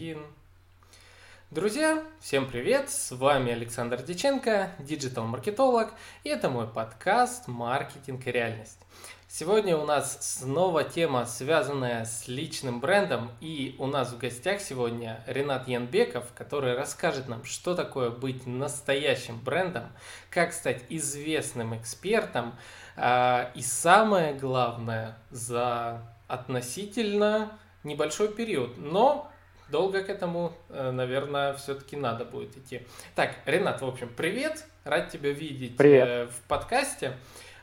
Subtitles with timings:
[0.00, 0.24] один.
[1.50, 2.88] Друзья, всем привет!
[2.88, 5.92] С вами Александр Диченко, диджитал-маркетолог,
[6.24, 8.78] и это мой подкаст «Маркетинг и реальность».
[9.28, 15.22] Сегодня у нас снова тема, связанная с личным брендом, и у нас в гостях сегодня
[15.26, 19.84] Ренат Янбеков, который расскажет нам, что такое быть настоящим брендом,
[20.30, 22.54] как стать известным экспертом,
[22.96, 27.52] а, и самое главное, за относительно
[27.84, 29.30] небольшой период, но
[29.70, 32.82] долго к этому, э, наверное, все-таки надо будет идти.
[33.14, 36.08] Так, Ренат, в общем, привет, рад тебя видеть привет.
[36.08, 37.12] Э, в подкасте.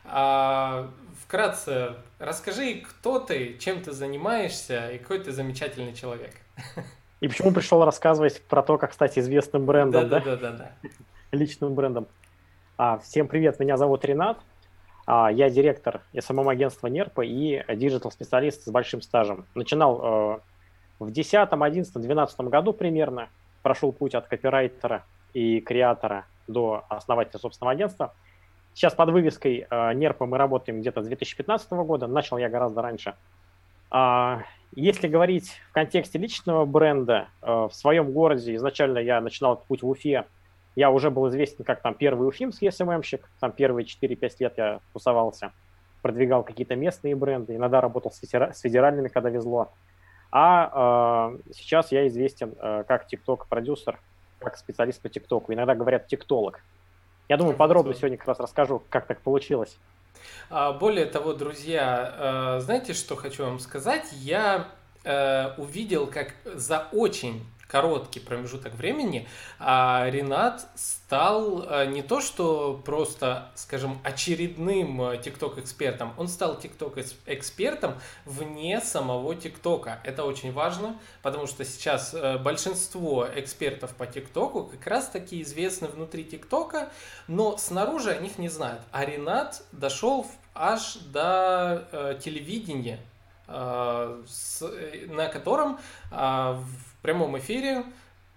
[0.05, 0.89] А,
[1.23, 6.34] вкратце, расскажи, кто ты, чем ты занимаешься и какой ты замечательный человек.
[7.20, 10.20] И почему пришел рассказывать про то, как стать известным брендом, да?
[10.20, 10.89] Да, да, да, да.
[11.31, 12.07] Личным брендом.
[12.77, 14.37] А, всем привет, меня зовут Ренат.
[15.07, 19.45] А, я директор SMM-агентства НЕРПа и digital-специалист с большим стажем.
[19.55, 20.39] Начинал э,
[20.99, 23.29] в 2010, 11, 12 году примерно
[23.61, 28.13] прошел путь от копирайтера и креатора до основателя собственного агентства.
[28.73, 33.15] Сейчас под вывеской э, НЕРПа мы работаем где-то с 2015 года, начал я гораздо раньше.
[33.89, 34.43] А,
[34.76, 39.82] если говорить в контексте личного бренда, э, в своем городе изначально я начинал этот путь
[39.82, 40.26] в Уфе,
[40.76, 45.51] я уже был известен как там первый уфимский СММщик, там первые 4-5 лет я тусовался,
[46.04, 49.71] продвигал какие-то местные бренды, иногда работал с федеральными, когда везло.
[50.31, 53.99] А э, сейчас я известен э, как TikTok-продюсер,
[54.39, 55.53] как специалист по ТикТоку.
[55.53, 56.61] Иногда говорят тиктолог.
[57.29, 59.77] Я думаю, подробно сегодня как раз расскажу, как так получилось.
[60.49, 64.07] А, более того, друзья, э, знаете, что хочу вам сказать?
[64.13, 64.67] Я
[65.03, 69.28] э, увидел, как за очень короткий промежуток времени
[69.59, 77.95] а Ренат стал а, не то что просто, скажем, очередным TikTok-экспертом, он стал TikTok-экспертом
[78.25, 79.97] вне самого TikTok.
[80.03, 85.88] Это очень важно, потому что сейчас э, большинство экспертов по TikTok как раз таки известны
[85.88, 86.90] внутри TikTok,
[87.28, 88.81] но снаружи о них не знают.
[88.91, 92.99] А Ренат дошел аж до э, телевидения,
[93.47, 94.23] э,
[94.61, 95.79] э, на котором
[96.11, 96.55] э,
[97.00, 97.84] в прямом эфире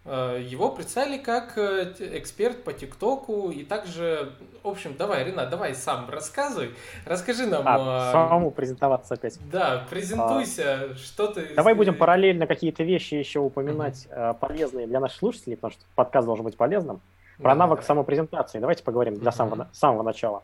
[0.05, 4.33] э, его представили как э, эксперт по ТикТоку и также,
[4.63, 6.75] в общем, давай, Ренат, давай сам рассказывай,
[7.07, 7.65] расскажи нам.
[7.67, 9.39] А, самому презентоваться опять.
[9.51, 11.55] Да, презентуйся, а, что ты.
[11.55, 14.39] Давай будем параллельно какие-то вещи еще упоминать mm-hmm.
[14.39, 17.01] полезные для наших слушателей, потому что подкаст должен быть полезным.
[17.39, 17.87] Про да, навык да.
[17.87, 18.59] самопрезентации.
[18.59, 19.35] Давайте поговорим для mm-hmm.
[19.35, 20.43] самого самого начала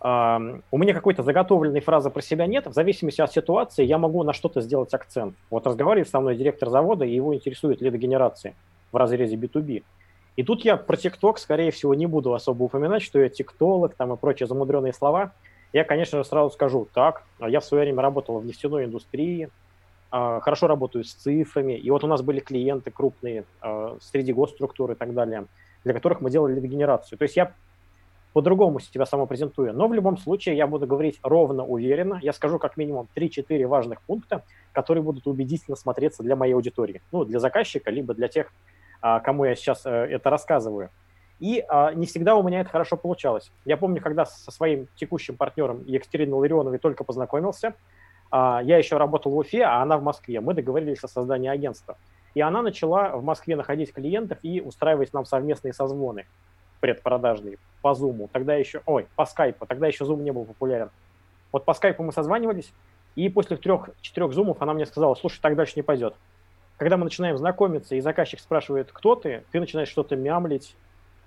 [0.00, 4.32] у меня какой-то заготовленной фразы про себя нет, в зависимости от ситуации я могу на
[4.32, 5.34] что-то сделать акцент.
[5.50, 8.54] Вот разговаривает со мной директор завода, и его интересует лидогенерация
[8.92, 9.82] в разрезе B2B.
[10.36, 14.12] И тут я про ТикТок, скорее всего, не буду особо упоминать, что я тиктолог там
[14.12, 15.32] и прочие замудренные слова.
[15.72, 19.50] Я, конечно же, сразу скажу, так, я в свое время работал в нефтяной индустрии,
[20.10, 24.92] а, хорошо работаю с цифрами, и вот у нас были клиенты крупные а, среди госструктур
[24.92, 25.46] и так далее,
[25.82, 27.18] для которых мы делали лидогенерацию.
[27.18, 27.52] То есть я
[28.32, 29.72] по-другому себя самопрезентую.
[29.72, 32.18] Но в любом случае я буду говорить ровно, уверенно.
[32.22, 37.00] Я скажу как минимум 3-4 важных пункта, которые будут убедительно смотреться для моей аудитории.
[37.12, 38.52] Ну, для заказчика, либо для тех,
[39.00, 40.90] а, кому я сейчас э, это рассказываю.
[41.40, 43.50] И а, не всегда у меня это хорошо получалось.
[43.64, 47.74] Я помню, когда со своим текущим партнером Екатериной Ларионовой только познакомился,
[48.30, 50.40] а, я еще работал в Уфе, а она в Москве.
[50.40, 51.96] Мы договорились о создании агентства.
[52.34, 56.26] И она начала в Москве находить клиентов и устраивать нам совместные созвоны
[56.80, 60.90] предпродажный по Zoom, тогда еще, ой, по скайпу, тогда еще Zoom не был популярен.
[61.52, 62.72] Вот по скайпу мы созванивались,
[63.14, 66.14] и после трех-четырех зумов она мне сказала, слушай, так дальше не пойдет.
[66.76, 70.76] Когда мы начинаем знакомиться, и заказчик спрашивает, кто ты, ты начинаешь что-то мямлить,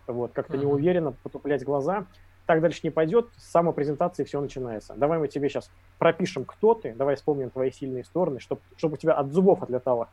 [0.08, 0.62] вот, как-то uh-huh.
[0.62, 2.06] неуверенно потуплять глаза,
[2.46, 4.94] так дальше не пойдет, с самой презентации все начинается.
[4.96, 5.70] Давай мы тебе сейчас
[6.00, 10.10] пропишем, кто ты, давай вспомним твои сильные стороны, чтобы, чтобы у тебя от зубов отлетало.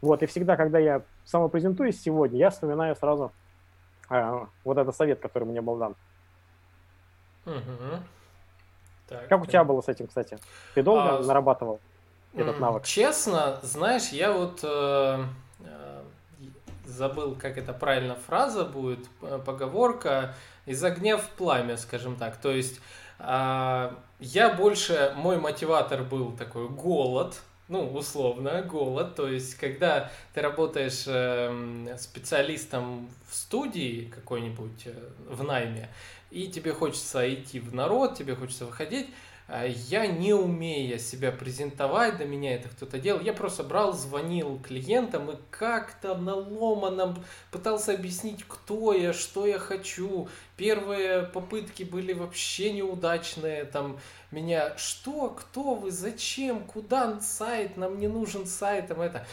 [0.00, 3.32] Вот, и всегда, когда я самопрезентуюсь сегодня, я вспоминаю сразу
[4.10, 5.94] вот это совет, который мне был дан.
[7.46, 8.02] Угу.
[9.08, 10.38] Так, как у тебя было с этим, кстати?
[10.74, 11.80] Ты долго а, нарабатывал
[12.34, 12.84] этот навык?
[12.84, 15.24] Честно, знаешь, я вот э,
[15.60, 16.02] э,
[16.84, 19.06] забыл, как это правильно фраза будет,
[19.44, 20.34] поговорка,
[20.66, 22.36] из огня в пламя, скажем так.
[22.36, 22.80] То есть
[23.18, 23.90] э,
[24.20, 27.40] я больше, мой мотиватор был такой голод,
[27.70, 29.14] ну, условно, голод.
[29.14, 34.92] То есть, когда ты работаешь э, специалистом в студии какой-нибудь, э,
[35.28, 35.88] в найме,
[36.32, 39.08] и тебе хочется идти в народ, тебе хочется выходить,
[39.50, 45.30] я не умея себя презентовать, до меня это кто-то делал, я просто брал, звонил клиентам
[45.30, 50.28] и как-то на ломаном пытался объяснить, кто я, что я хочу.
[50.56, 53.98] Первые попытки были вообще неудачные, там
[54.30, 57.18] меня, что, кто вы, зачем, куда?
[57.20, 59.26] Сайт, нам не нужен сайт, там это.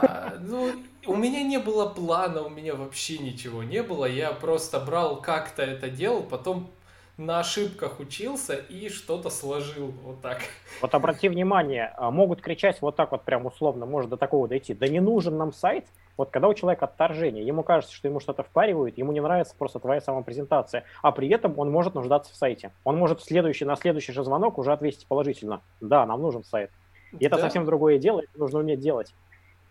[0.00, 0.70] А, ну,
[1.06, 5.62] у меня не было плана, у меня вообще ничего не было, я просто брал как-то
[5.62, 6.70] это делал, потом
[7.16, 10.38] на ошибках учился и что-то сложил вот так.
[10.80, 14.74] Вот обрати внимание, а, могут кричать вот так вот прям условно, может до такого дойти.
[14.74, 15.86] Да не нужен нам сайт.
[16.16, 19.80] Вот когда у человека отторжение, ему кажется, что ему что-то впаривают, ему не нравится просто
[19.80, 22.72] твоя самопрезентация, а при этом он может нуждаться в сайте.
[22.84, 25.60] Он может в следующий, на следующий же звонок уже ответить положительно.
[25.80, 26.70] Да, нам нужен сайт.
[27.12, 27.26] И да.
[27.26, 29.14] это совсем другое дело, это нужно уметь делать.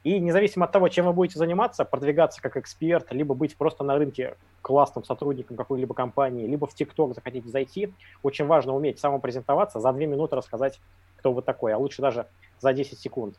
[0.03, 3.97] И независимо от того, чем вы будете заниматься, продвигаться как эксперт, либо быть просто на
[3.97, 9.93] рынке классным сотрудником какой-либо компании, либо в ТикТок захотите зайти, очень важно уметь самопрезентоваться, за
[9.93, 10.79] две минуты рассказать,
[11.17, 12.27] кто вы такой, а лучше даже
[12.59, 13.35] за 10 секунд.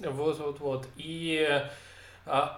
[0.00, 0.88] Вот, вот, вот.
[0.96, 1.48] И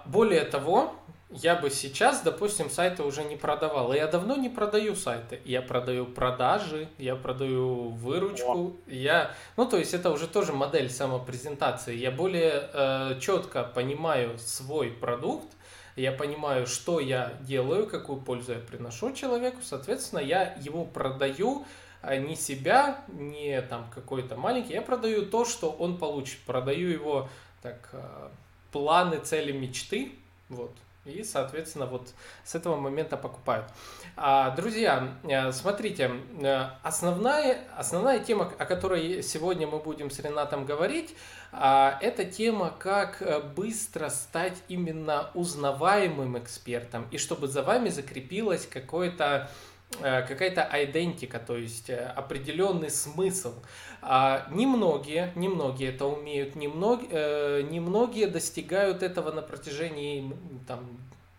[0.05, 0.93] более того,
[1.31, 3.93] я бы сейчас, допустим, сайты уже не продавал.
[3.93, 5.39] Я давно не продаю сайты.
[5.45, 8.77] Я продаю продажи, я продаю выручку.
[8.87, 11.95] Я, ну, то есть это уже тоже модель самопрезентации.
[11.95, 15.47] Я более э, четко понимаю свой продукт,
[15.95, 21.65] я понимаю, что я делаю, какую пользу я приношу человеку, соответственно, я его продаю
[22.01, 27.29] а не себя, не там какой-то маленький, я продаю то, что он получит, продаю его
[27.61, 28.29] так э,
[28.71, 30.11] планы, цели, мечты,
[30.49, 30.71] вот,
[31.05, 32.09] и, соответственно, вот
[32.43, 33.65] с этого момента покупают.
[34.15, 36.11] А, друзья, э, смотрите,
[36.41, 41.15] э, основная, основная тема, о которой сегодня мы будем с Ренатом говорить,
[41.51, 48.67] а, это тема, как э, быстро стать именно узнаваемым экспертом, и чтобы за вами закрепилось
[48.67, 49.49] какое-то
[50.01, 53.53] какая-то идентика, то есть определенный смысл.
[54.01, 60.33] А, немногие, немногие это умеют, немногие, э, немногие достигают этого на протяжении
[60.67, 60.97] там,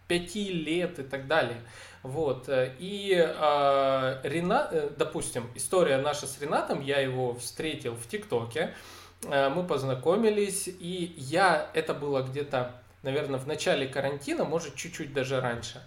[0.08, 1.62] пяти лет и так далее.
[2.02, 2.49] Вот.
[2.49, 8.75] И э, Ренат, допустим, история наша с Ренатом, я его встретил в ТикТоке,
[9.23, 15.41] э, мы познакомились, и я, это было где-то, наверное, в начале карантина, может, чуть-чуть даже
[15.41, 15.82] раньше.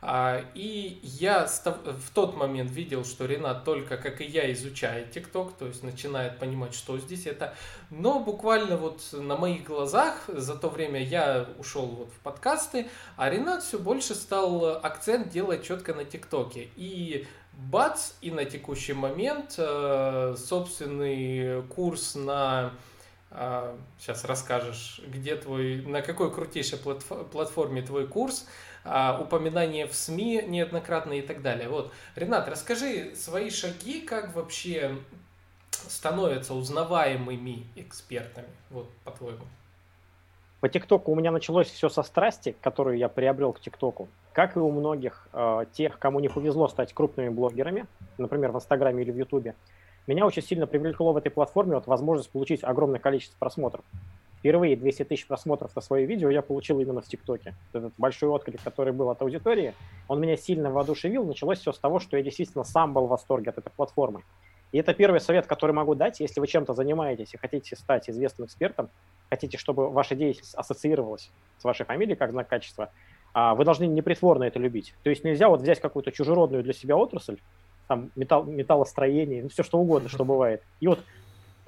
[0.00, 5.54] А, и я в тот момент видел, что Ренат только, как и я, изучает ТикТок,
[5.54, 7.54] то есть начинает понимать, что здесь это.
[7.90, 13.28] Но буквально вот на моих глазах за то время я ушел вот в подкасты, а
[13.28, 16.68] Ренат все больше стал акцент делать четко на ТикТоке.
[16.76, 22.72] И бац, и на текущий момент э, собственный курс на
[23.98, 28.46] сейчас а, расскажешь, где твой, на какой крутейшей платформе твой курс,
[28.84, 31.68] упоминания в СМИ неоднократно и так далее.
[31.68, 34.96] Вот, Ренат, расскажи свои шаги, как вообще
[35.70, 39.44] становятся узнаваемыми экспертами, вот, по-твоему.
[40.60, 44.08] По ТикТоку у меня началось все со страсти, которую я приобрел к ТикТоку.
[44.32, 47.86] Как и у многих э, тех, кому не повезло стать крупными блогерами,
[48.18, 49.54] например, в Инстаграме или в Ютубе,
[50.08, 53.84] меня очень сильно привлекло в этой платформе вот возможность получить огромное количество просмотров.
[54.38, 57.54] Впервые 200 тысяч просмотров на свое видео я получил именно в ТикТоке.
[57.72, 59.74] Этот большой отклик, который был от аудитории,
[60.06, 61.24] он меня сильно воодушевил.
[61.24, 64.22] Началось все с того, что я действительно сам был в восторге от этой платформы.
[64.70, 68.46] И это первый совет, который могу дать, если вы чем-то занимаетесь и хотите стать известным
[68.46, 68.90] экспертом,
[69.30, 72.90] хотите, чтобы ваша деятельность ассоциировалась с вашей фамилией как знак качества,
[73.32, 74.94] а вы должны непритворно это любить.
[75.02, 77.38] То есть нельзя вот взять какую-то чужеродную для себя отрасль,
[77.88, 80.62] там металл, металлостроение, ну, все что угодно, что бывает.
[80.80, 81.00] И вот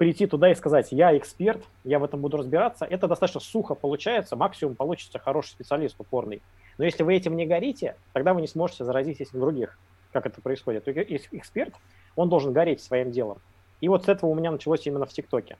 [0.01, 4.35] прийти туда и сказать, я эксперт, я в этом буду разбираться, это достаточно сухо получается,
[4.35, 6.41] максимум получится хороший специалист упорный.
[6.79, 9.77] Но если вы этим не горите, тогда вы не сможете заразить этим других,
[10.11, 10.87] как это происходит.
[10.87, 11.75] Эксперт,
[12.15, 13.37] он должен гореть своим делом.
[13.79, 15.57] И вот с этого у меня началось именно в ТикТоке.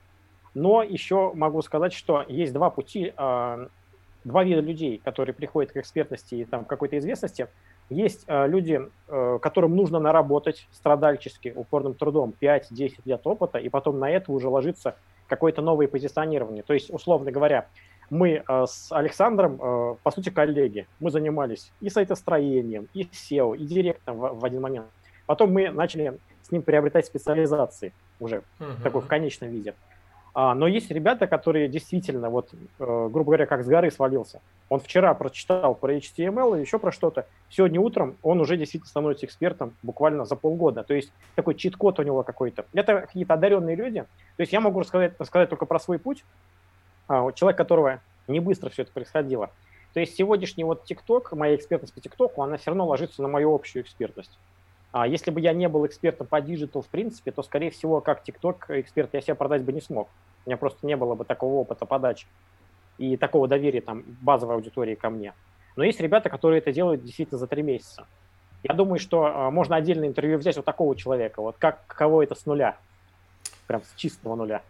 [0.54, 3.68] Но еще могу сказать, что есть два пути, а,
[4.24, 7.46] два вида людей, которые приходят к экспертности и там, какой-то известности–
[7.92, 13.98] есть э, люди, э, которым нужно наработать страдальчески, упорным трудом 5-10 лет опыта, и потом
[13.98, 14.96] на это уже ложится
[15.28, 16.62] какое-то новое позиционирование.
[16.62, 17.66] То есть, условно говоря,
[18.10, 20.86] мы э, с Александром, по сути, коллеги.
[21.00, 24.86] Мы занимались и сайтостроением, и SEO, и директом в, в один момент.
[25.26, 28.82] Потом мы начали с ним приобретать специализации уже uh-huh.
[28.82, 29.74] такой в конечном виде.
[30.34, 34.40] А, но есть ребята, которые действительно, вот, э, грубо говоря, как с горы свалился.
[34.70, 37.26] Он вчера прочитал про HTML и еще про что-то.
[37.50, 40.84] Сегодня утром он уже действительно становится экспертом буквально за полгода.
[40.84, 42.64] То есть такой чит-код у него какой-то.
[42.72, 44.00] Это какие-то одаренные люди.
[44.36, 46.24] То есть я могу рассказать, рассказать только про свой путь.
[47.08, 49.50] А, человек, которого не быстро все это происходило.
[49.92, 53.54] То есть сегодняшний вот ТикТок, моя экспертность по ТикТоку, она все равно ложится на мою
[53.54, 54.38] общую экспертность.
[54.92, 58.22] А если бы я не был экспертом по digital в принципе, то, скорее всего, как
[58.26, 60.08] TikTok эксперт я себя продать бы не смог.
[60.44, 62.26] У меня просто не было бы такого опыта подачи
[62.98, 65.32] и такого доверия там базовой аудитории ко мне.
[65.76, 68.06] Но есть ребята, которые это делают действительно за три месяца.
[68.62, 72.34] Я думаю, что э, можно отдельное интервью взять вот такого человека, вот как кого это
[72.34, 72.76] с нуля,
[73.66, 74.62] прям с чистого нуля.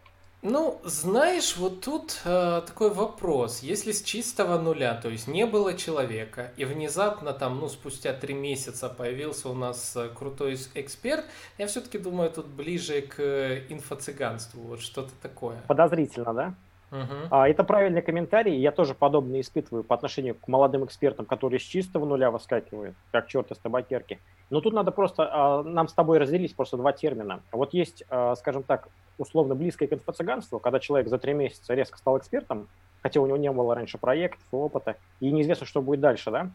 [0.42, 3.60] Ну, знаешь, вот тут э, такой вопрос.
[3.60, 8.34] Если с чистого нуля, то есть не было человека, и внезапно там, ну, спустя три
[8.34, 11.24] месяца появился у нас э, крутой эксперт,
[11.58, 13.20] я все-таки думаю, тут ближе к
[13.68, 15.58] инфо-цыганству, вот что-то такое.
[15.68, 16.54] Подозрительно, да?
[16.90, 17.28] Угу.
[17.30, 18.58] А, это правильный комментарий.
[18.58, 23.28] Я тоже подобно испытываю по отношению к молодым экспертам, которые с чистого нуля выскакивают, как
[23.28, 24.18] черт из табакерки.
[24.50, 27.40] Но тут надо просто а, нам с тобой разделить просто два термина.
[27.52, 28.88] Вот есть, а, скажем так,
[29.22, 32.68] условно близкое к инфо-цыганству, когда человек за три месяца резко стал экспертом,
[33.02, 36.50] хотя у него не было раньше проектов, опыта, и неизвестно, что будет дальше, да.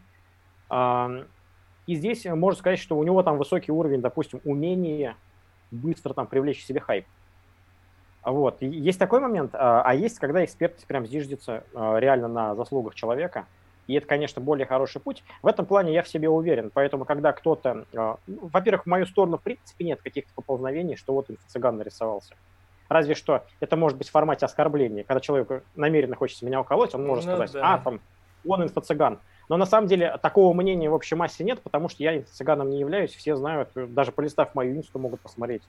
[0.68, 1.24] А,
[1.86, 5.16] и здесь можно сказать, что у него там высокий уровень, допустим, умения
[5.70, 7.06] быстро там привлечь себе хайп.
[8.22, 8.60] Вот.
[8.60, 13.46] Есть такой момент, а, а есть, когда эксперт прям зиждется а, реально на заслугах человека,
[13.86, 15.24] и это, конечно, более хороший путь.
[15.42, 16.70] В этом плане я в себе уверен.
[16.72, 17.86] Поэтому, когда кто-то...
[18.26, 22.36] Во-первых, в мою сторону, в принципе, нет каких-то поползновений, что вот цыган нарисовался.
[22.88, 25.04] Разве что это может быть в формате оскорбления.
[25.04, 27.74] Когда человек намеренно хочет меня уколоть, он может ну, сказать, да.
[27.74, 28.00] а, там,
[28.46, 29.18] он инфо-цыган.
[29.48, 32.80] Но на самом деле такого мнения в общей массе нет, потому что я инфо-цыганом не
[32.80, 33.14] являюсь.
[33.14, 35.62] Все знают, даже полистав мою инсту, могут посмотреть,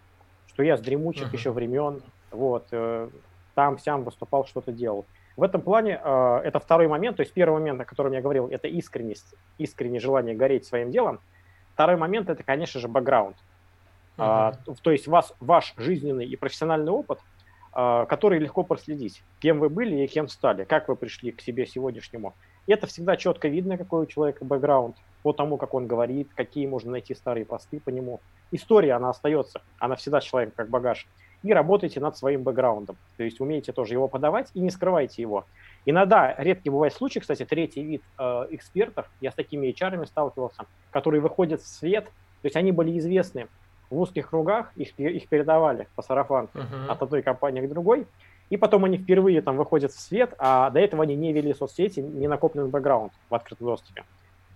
[0.47, 1.37] что я с дремучих uh-huh.
[1.37, 3.09] еще времен вот, э,
[3.55, 5.05] там, сям выступал, что-то делал.
[5.35, 8.47] В этом плане э, это второй момент, то есть первый момент, о котором я говорил,
[8.47, 11.19] это искренность, искреннее желание гореть своим делом.
[11.73, 13.37] Второй момент это, конечно же, бэкграунд.
[14.19, 14.55] Uh-huh.
[14.65, 17.19] Uh, то есть вас, ваш жизненный и профессиональный опыт,
[17.73, 21.65] uh, который легко проследить, кем вы были и кем стали, как вы пришли к себе
[21.65, 22.33] сегодняшнему.
[22.67, 26.91] Это всегда четко видно, какой у человека бэкграунд, по тому, как он говорит, какие можно
[26.91, 28.19] найти старые посты по нему.
[28.51, 31.07] История, она остается, она всегда человек как багаж
[31.43, 32.97] и работайте над своим бэкграундом.
[33.17, 35.45] То есть умеете тоже его подавать и не скрывайте его.
[35.85, 41.21] Иногда, редкий бывает случай, кстати, третий вид э, экспертов, я с такими HR сталкивался, которые
[41.21, 43.47] выходят в свет, то есть они были известны
[43.89, 46.87] в узких кругах, их, их передавали по сарафанке uh-huh.
[46.87, 48.05] от одной компании к другой,
[48.49, 51.99] и потом они впервые там выходят в свет, а до этого они не вели соцсети,
[51.99, 54.03] не накоплен бэкграунд в открытом доступе.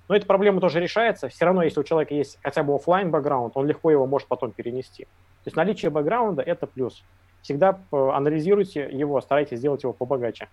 [0.09, 1.29] Но эта проблема тоже решается.
[1.29, 4.51] Все равно, если у человека есть хотя бы офлайн бэкграунд, он легко его может потом
[4.51, 5.05] перенести.
[5.05, 7.03] То есть наличие бэкграунда– это плюс.
[7.41, 10.49] Всегда э, анализируйте его, старайтесь сделать его побогаче.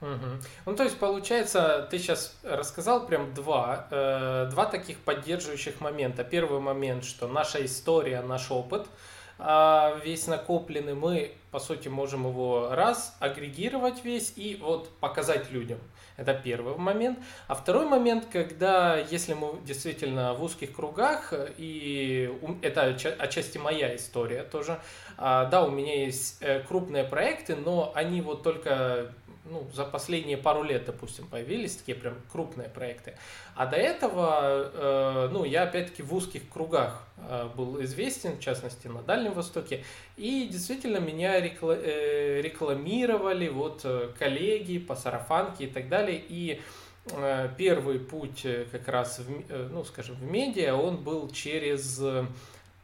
[0.00, 0.26] Угу.
[0.66, 6.24] Ну, то есть, получается, ты сейчас рассказал прям два, э, два таких поддерживающих момента.
[6.24, 8.86] Первый момент, что наша история, наш опыт–
[9.42, 15.78] а, весь накопленный, мы, по сути, можем его раз, агрегировать весь и вот показать людям.
[16.18, 17.18] Это первый момент.
[17.48, 22.30] А второй момент, когда, если мы действительно в узких кругах, и
[22.60, 24.78] это отчасти моя история тоже,
[25.16, 29.10] а, да, у меня есть э, крупные проекты, но они вот только
[29.50, 33.14] ну, за последние пару лет, допустим, появились такие прям крупные проекты.
[33.54, 38.86] А до этого, э, ну, я опять-таки в узких кругах э, был известен, в частности,
[38.86, 39.84] на Дальнем Востоке.
[40.16, 46.22] И действительно меня рекла- э, рекламировали вот э, коллеги по сарафанке и так далее.
[46.28, 46.60] И
[47.12, 52.00] э, первый путь э, как раз, в, ну, скажем, в медиа, он был через,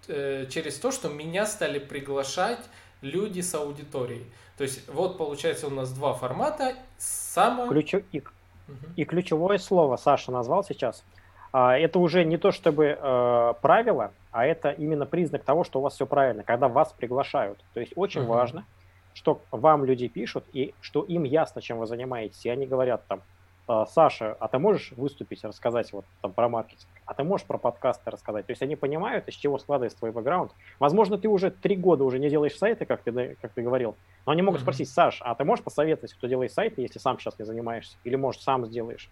[0.06, 2.60] через то, что меня стали приглашать
[3.02, 4.26] люди с аудиторией.
[4.56, 6.74] То есть вот получается у нас два формата.
[6.98, 7.68] Само...
[7.68, 8.02] Ключу...
[8.12, 8.76] И, угу.
[8.96, 11.04] и ключевое слово Саша назвал сейчас.
[11.52, 15.82] А, это уже не то чтобы э, правило, а это именно признак того, что у
[15.82, 17.62] вас все правильно, когда вас приглашают.
[17.74, 18.32] То есть очень угу.
[18.32, 18.64] важно,
[19.12, 22.44] что вам люди пишут и что им ясно, чем вы занимаетесь.
[22.46, 23.20] И они говорят там,
[23.66, 26.88] «А, Саша, а ты можешь выступить, рассказать вот там про маркетинг?
[27.06, 28.46] А ты можешь про подкасты рассказать?
[28.46, 30.52] То есть они понимают, из чего складывается твой бэкграунд.
[30.80, 33.96] Возможно, ты уже три года уже не делаешь сайты, как ты, как ты говорил,
[34.26, 37.38] но они могут спросить, Саш, а ты можешь посоветовать, кто делает сайты, если сам сейчас
[37.38, 37.96] не занимаешься?
[38.04, 39.08] Или, может, сам сделаешь?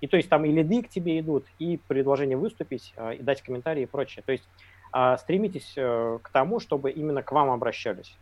[0.00, 3.42] И то есть там и лиды к тебе идут, и предложение выступить, а, и дать
[3.42, 4.22] комментарии и прочее.
[4.24, 4.48] То есть
[4.92, 8.16] а, стремитесь э, к тому, чтобы именно к вам обращались.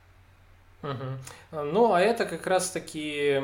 [0.82, 1.62] Угу.
[1.64, 3.40] Ну, а это как раз-таки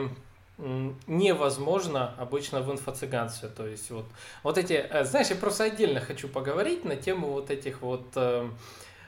[0.58, 3.48] невозможно обычно в инфо-цыганстве.
[3.48, 4.06] То есть вот,
[4.42, 8.50] вот эти, э, знаешь, я просто отдельно хочу поговорить на тему вот этих вот э,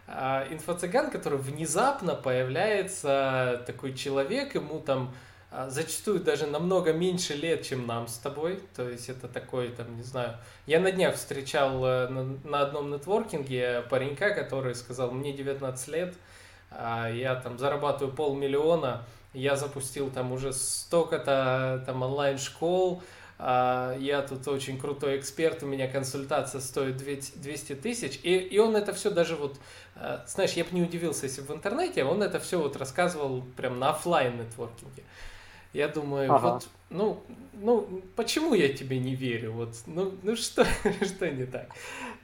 [0.07, 5.13] э, инфо-цыган, который внезапно появляется такой человек, ему там
[5.51, 8.63] э, зачастую даже намного меньше лет, чем нам с тобой.
[8.77, 10.37] То есть это такой, там, не знаю.
[10.67, 16.15] Я на днях встречал э, на, на одном нетворкинге паренька, который сказал, мне 19 лет,
[16.73, 23.03] я там зарабатываю полмиллиона, я запустил там уже столько-то там онлайн-школ,
[23.43, 28.77] а, я тут очень крутой эксперт, у меня консультация стоит 200 тысяч, и, и он
[28.77, 29.57] это все даже вот,
[29.97, 33.43] а, знаешь, я бы не удивился, если бы в интернете, он это все вот рассказывал
[33.57, 35.05] прям на офлайн нетворкинге.
[35.73, 36.55] Я думаю, ага.
[36.55, 37.21] вот, ну,
[37.55, 39.53] ну, почему я тебе не верю?
[39.53, 40.65] Вот, ну, ну что,
[41.03, 41.69] что не так?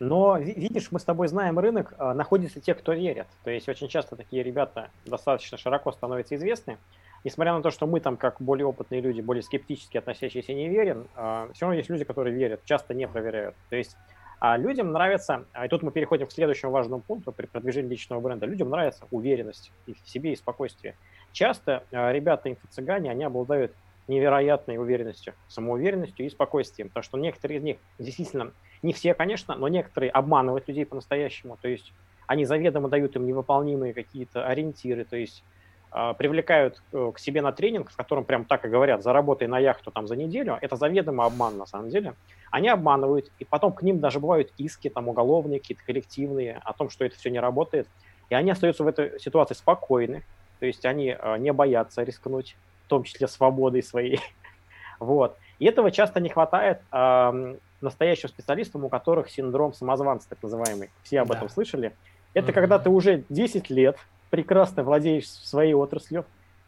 [0.01, 3.27] Но, видишь, мы с тобой знаем рынок, а, находятся те, кто верят.
[3.45, 6.79] То есть очень часто такие ребята достаточно широко становятся известны.
[7.25, 11.07] Несмотря на то, что мы там, как более опытные люди, более скептически относящиеся, не верим,
[11.15, 13.55] а, все равно есть люди, которые верят, часто не проверяют.
[13.71, 13.97] То есть
[14.39, 18.45] а людям нравится, и тут мы переходим к следующему важному пункту при продвижении личного бренда,
[18.45, 20.95] людям нравится уверенность в себе и спокойствие.
[21.37, 23.75] Часто э, ребята инфо-цыгане, они обладают
[24.09, 29.69] невероятной уверенностью, самоуверенностью и спокойствием, потому что некоторые из них действительно, не все, конечно, но
[29.69, 31.93] некоторые обманывают людей по-настоящему, то есть
[32.27, 35.45] они заведомо дают им невыполнимые какие-то ориентиры, то есть
[35.93, 39.59] э, привлекают э, к себе на тренинг, в котором прям так и говорят, заработай на
[39.59, 42.15] яхту там за неделю, это заведомо обман на самом деле.
[42.51, 46.89] Они обманывают, и потом к ним даже бывают иски там уголовные, какие-то коллективные, о том,
[46.89, 47.89] что это все не работает,
[48.31, 50.25] и они остаются в этой ситуации спокойны,
[50.61, 54.21] то есть они э, не боятся рискнуть, в том числе свободой своей.
[55.01, 55.37] вот.
[55.59, 60.91] И этого часто не хватает э, настоящим специалистам, у которых синдром самозванца, так называемый.
[61.03, 61.37] Все об да.
[61.37, 61.93] этом слышали.
[62.35, 62.55] Это mm-hmm.
[62.55, 63.99] когда ты уже 10 лет
[64.31, 66.25] прекрасно владеешь своей отраслью,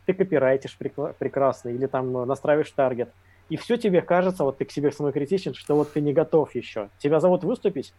[0.07, 3.11] ты копирайтишь прекрасно или там настраиваешь таргет,
[3.50, 6.88] и все тебе кажется, вот ты к себе самокритичен, что вот ты не готов еще.
[6.99, 7.92] Тебя зовут выступить,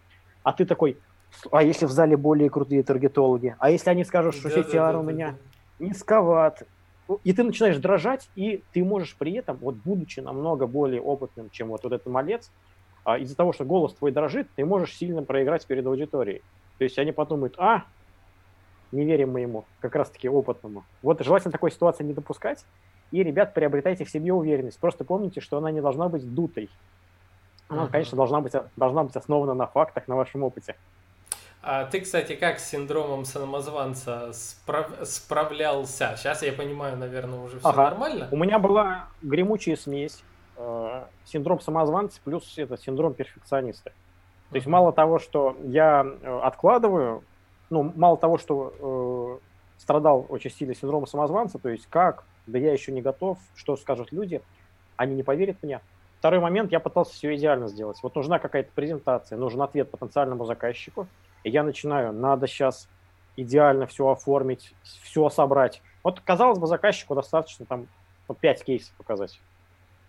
[0.44, 0.98] а ты такой,
[1.52, 3.56] а если в зале более крутые таргетологи?
[3.60, 5.28] А если они скажут, что да, CTR да, да, у меня...
[5.28, 5.49] Да, да
[5.80, 6.64] низковат.
[7.24, 11.70] И ты начинаешь дрожать, и ты можешь при этом, вот будучи намного более опытным, чем
[11.70, 12.52] вот, вот этот малец,
[13.04, 16.44] а, из-за того, что голос твой дрожит, ты можешь сильно проиграть перед аудиторией.
[16.78, 17.86] То есть они подумают, а,
[18.92, 20.84] не верим мы ему, как раз-таки опытному.
[21.02, 22.64] Вот желательно такой ситуации не допускать,
[23.12, 24.80] и, ребят, приобретайте в себе уверенность.
[24.80, 26.70] Просто помните, что она не должна быть дутой.
[27.68, 27.92] Она, uh-huh.
[27.92, 30.76] конечно, должна быть, должна быть основана на фактах, на вашем опыте.
[31.62, 34.92] А ты, кстати, как с синдромом самозванца справ...
[35.04, 36.16] справлялся?
[36.18, 37.84] Сейчас я понимаю, наверное, уже все ага.
[37.84, 38.30] нормально.
[38.32, 40.24] У меня была гремучая смесь.
[40.56, 43.92] Э, синдром самозванца плюс это синдром перфекциониста.
[44.50, 47.24] То есть мало того, что я э, откладываю,
[47.70, 52.74] ну, мало того, что э, страдал очень сильно синдромом самозванца, то есть как, да я
[52.74, 54.42] еще не готов, что скажут люди,
[54.98, 55.82] они не поверят мне.
[56.20, 57.98] Второй момент, я пытался все идеально сделать.
[58.04, 61.08] Вот нужна какая-то презентация, нужен ответ потенциальному заказчику,
[61.50, 62.88] я начинаю, надо сейчас
[63.36, 65.82] идеально все оформить, все собрать.
[66.04, 67.88] Вот, казалось бы, заказчику достаточно там
[68.28, 69.40] вот 5 кейсов показать.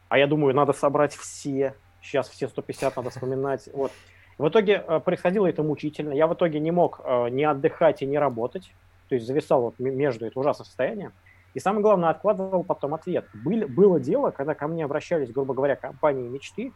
[0.09, 1.75] А я думаю, надо собрать все.
[2.03, 3.69] Сейчас все 150 надо вспоминать.
[3.73, 3.93] Вот.
[4.39, 6.13] В итоге э, происходило это мучительно.
[6.13, 8.73] Я в итоге не мог э, ни отдыхать и не работать.
[9.09, 11.13] То есть зависал вот между это ужасное состояние.
[11.55, 13.27] И самое главное, откладывал потом ответ.
[13.35, 16.73] Был, было дело, когда ко мне обращались, грубо говоря, компании мечты,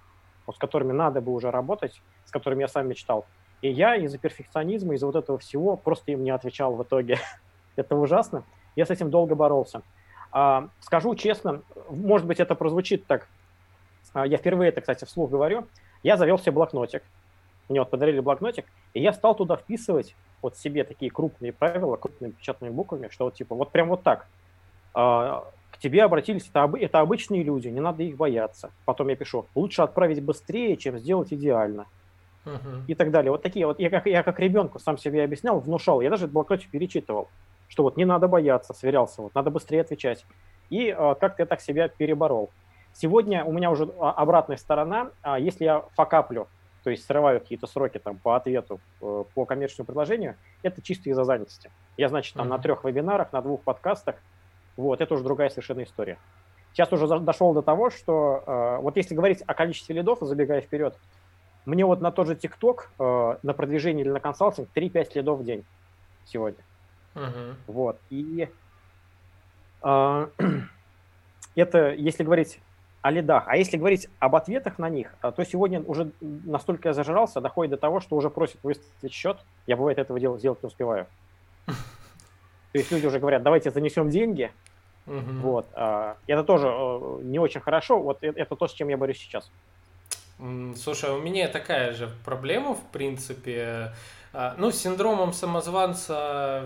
[0.46, 3.24] вот, с которыми надо бы уже работать, с которыми я сам мечтал.
[3.64, 7.18] И я из-за перфекционизма, из-за вот этого всего просто им не отвечал в итоге.
[7.77, 8.44] это ужасно.
[8.77, 9.81] Я с этим долго боролся.
[10.33, 13.27] А, скажу честно, может быть, это прозвучит так.
[14.12, 15.66] А, я впервые это, кстати, вслух говорю.
[16.03, 17.05] Я завел себе блокнотик.
[17.70, 22.33] Мне вот подарили блокнотик, и я стал туда вписывать вот себе такие крупные правила, крупными
[22.33, 24.27] печатными буквами, что вот типа вот прям вот так.
[24.92, 28.72] А, к тебе обратились, это, это обычные люди, не надо их бояться.
[28.85, 31.87] Потом я пишу, лучше отправить быстрее, чем сделать идеально
[32.44, 32.83] uh-huh.
[32.87, 33.30] и так далее.
[33.30, 36.70] Вот такие вот, я как, я как ребенку сам себе объяснял, внушал, я даже блокнотик
[36.70, 37.28] перечитывал,
[37.68, 40.24] что вот не надо бояться, сверялся, вот надо быстрее отвечать.
[40.70, 42.50] И э, как-то я так себя переборол.
[42.92, 46.46] Сегодня у меня уже а, обратная сторона, а если я факаплю,
[46.85, 51.24] то есть срываю какие-то сроки там по ответу э, по коммерческому предложению, это чисто из-за
[51.24, 51.70] занятости.
[51.96, 52.50] Я, значит, там uh-huh.
[52.50, 54.16] на трех вебинарах, на двух подкастах,
[54.76, 56.18] вот, это уже другая совершенно история.
[56.72, 60.96] Сейчас уже дошел до того, что э, вот если говорить о количестве лидов, забегая вперед,
[61.66, 65.44] мне вот на тот же ТикТок, э, на продвижение или на консалтинг 3-5 следов в
[65.44, 65.64] день
[66.24, 66.62] сегодня.
[67.14, 67.55] Uh-huh.
[67.66, 67.98] Вот.
[68.11, 68.48] И
[69.83, 70.27] э,
[71.55, 72.61] это если говорить
[73.05, 73.44] о лидах.
[73.46, 77.72] А если говорить об ответах на них, э, то сегодня уже настолько я зажрался, доходит
[77.72, 79.38] до того, что уже просят выставить счет.
[79.66, 81.07] Я, бывает, этого делать, сделать не успеваю.
[81.66, 84.50] То есть люди уже говорят, давайте занесем деньги.
[85.07, 85.40] Uh-huh.
[85.40, 85.66] Вот.
[85.74, 88.00] Э, это тоже э, не очень хорошо.
[88.00, 89.50] Вот это то, с чем я борюсь сейчас.
[90.38, 93.92] Слушай, у меня такая же проблема, в принципе.
[94.33, 96.64] А, ну, с синдромом самозванца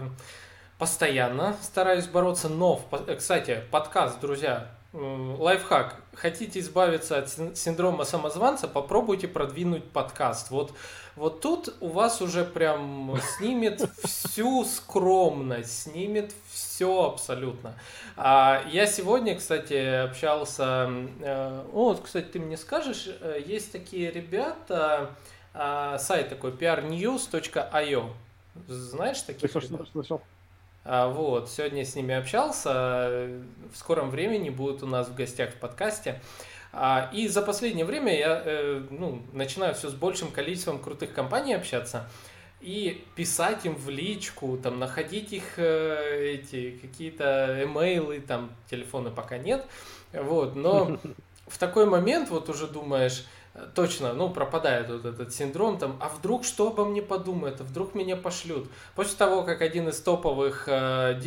[0.79, 2.81] постоянно стараюсь бороться, но,
[3.19, 6.01] кстати, подкаст, друзья, лайфхак.
[6.15, 10.51] Хотите избавиться от синдрома самозванца, попробуйте продвинуть подкаст.
[10.51, 10.73] Вот,
[11.15, 17.75] вот тут у вас уже прям снимет всю скромность, снимет все абсолютно.
[18.17, 20.91] А я сегодня, кстати, общался...
[21.21, 25.11] Э, вот, кстати, ты мне скажешь, э, есть такие ребята,
[25.53, 28.11] сайт такой prnews.io.
[28.67, 29.51] Знаешь таких?
[29.51, 30.23] Слышал, слышал.
[30.85, 33.31] А, вот, сегодня с ними общался.
[33.73, 36.21] В скором времени будут у нас в гостях в подкасте.
[36.73, 41.55] А, и за последнее время я э, ну, начинаю все с большим количеством крутых компаний
[41.55, 42.09] общаться
[42.61, 49.39] и писать им в личку, там, находить их э, эти какие-то имейлы, там, телефоны пока
[49.39, 49.65] нет,
[50.13, 50.99] вот, но
[51.47, 53.25] в такой момент вот уже думаешь,
[53.75, 57.95] точно, ну, пропадает вот этот синдром, там, а вдруг что обо мне подумают, а вдруг
[57.95, 58.69] меня пошлют.
[58.95, 61.19] После того, как один из топовых э,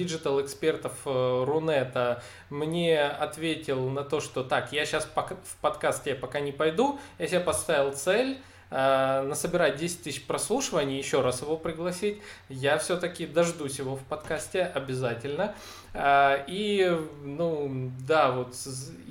[0.42, 6.52] экспертов э, Рунета мне ответил на то, что так, я сейчас в подкасте пока не
[6.52, 8.40] пойду, я себе поставил цель,
[8.72, 14.64] э, насобирать 10 тысяч прослушиваний, еще раз его пригласить, я все-таки дождусь его в подкасте
[14.64, 15.54] обязательно.
[15.94, 18.56] Э, и, ну, да, вот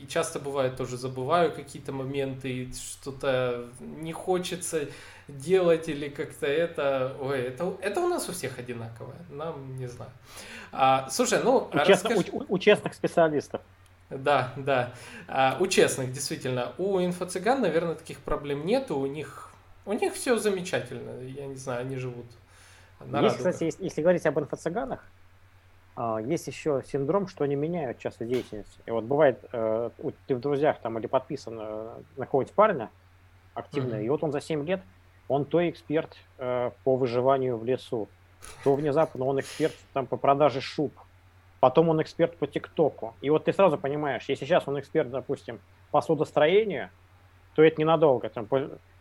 [0.03, 4.88] и часто бывает тоже забываю какие-то моменты, что-то не хочется
[5.29, 10.11] делать или как-то это, ой, это, это у нас у всех одинаковое, нам не знаю.
[10.73, 12.14] А, слушай, ну, у, расскажи...
[12.16, 13.61] честно, у, у честных специалистов.
[14.11, 14.92] Да, да.
[15.29, 16.73] А, у честных, действительно.
[16.79, 18.96] У инфо-цыган, наверное, таких проблем нету.
[18.96, 19.50] У них
[19.90, 22.26] у них все замечательно, я не знаю, они живут.
[23.00, 25.00] На есть, кстати, если, если говорить об инфо-цыганах,
[25.96, 28.79] а, есть еще синдром, что они меняют часто деятельность.
[28.87, 29.90] И вот бывает, э,
[30.29, 32.90] ты в друзьях там или подписан э, на какого-нибудь парня
[33.55, 34.05] активно, mm-hmm.
[34.05, 34.81] и вот он за 7 лет,
[35.26, 38.09] он то эксперт э, по выживанию в лесу,
[38.62, 40.92] то внезапно он эксперт там по продаже шуб,
[41.59, 43.14] потом он эксперт по ТикТоку.
[43.22, 45.59] И вот ты сразу понимаешь, если сейчас он эксперт, допустим,
[45.90, 46.90] по судостроению,
[47.55, 48.29] то это ненадолго.
[48.29, 48.46] Там,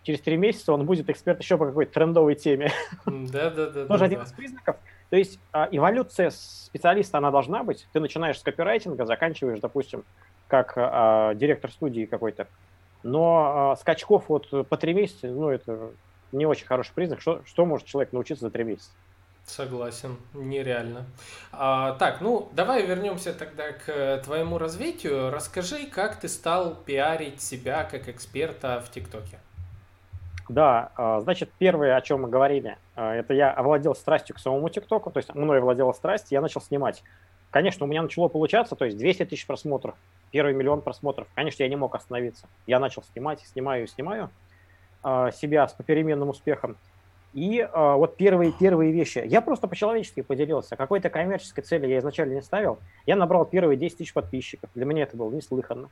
[0.03, 2.71] через три месяца он будет эксперт еще по какой-то трендовой теме.
[3.05, 3.85] Да, да, да.
[3.85, 4.77] Тоже один из признаков.
[5.09, 7.87] То есть а, эволюция специалиста, она должна быть.
[7.93, 10.03] Ты начинаешь с копирайтинга, заканчиваешь, допустим,
[10.47, 12.47] как а, директор студии какой-то.
[13.03, 15.91] Но а, скачков вот по три месяца, ну, это
[16.31, 17.21] не очень хороший признак.
[17.21, 18.91] Что, что может человек научиться за три месяца?
[19.45, 21.05] Согласен, нереально.
[21.51, 25.31] А, так, ну давай вернемся тогда к твоему развитию.
[25.31, 29.39] Расскажи, как ты стал пиарить себя как эксперта в ТикТоке.
[30.49, 34.67] Да, а, значит, первое, о чем мы говорили, а, это я овладел страстью к самому
[34.69, 37.03] ТикТоку, то есть мной овладела страсть, я начал снимать.
[37.51, 39.95] Конечно, у меня начало получаться, то есть 200 тысяч просмотров,
[40.31, 41.27] первый миллион просмотров.
[41.35, 42.47] Конечно, я не мог остановиться.
[42.65, 44.31] Я начал снимать, снимаю, снимаю
[45.03, 46.77] а, себя с попеременным успехом.
[47.31, 49.21] И вот первые, первые вещи.
[49.23, 50.75] Я просто по-человечески поделился.
[50.75, 52.79] Какой-то коммерческой цели я изначально не ставил.
[53.05, 54.71] Я набрал первые 10 тысяч подписчиков.
[54.73, 55.91] Для меня это было неслыханно.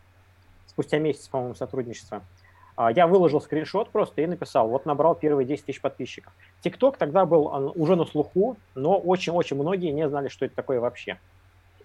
[0.66, 2.24] Спустя месяц, по-моему, сотрудничества.
[2.78, 6.32] А, я выложил скриншот просто и написал, вот набрал первые 10 тысяч подписчиков.
[6.62, 11.20] ТикТок тогда был уже на слуху, но очень-очень многие не знали, что это такое вообще.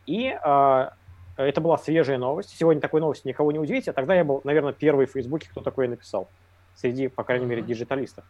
[0.05, 0.89] И э,
[1.37, 2.51] это была свежая новость.
[2.51, 5.63] Сегодня такой новости никого не удивить, а тогда я был, наверное, первый в Фейсбуке, кто
[5.63, 6.29] такое написал.
[6.75, 8.25] Среди, по крайней мере, диджиталистов.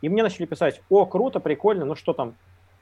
[0.00, 2.34] И мне начали писать, о, круто, прикольно, ну что там,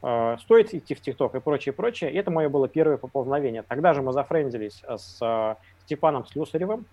[0.02, 2.12] э, стоит идти в ТикТок и прочее, прочее.
[2.12, 3.62] И это мое было первое поползновение.
[3.62, 6.86] Тогда же мы зафрендились с э, Степаном Слюсаревым,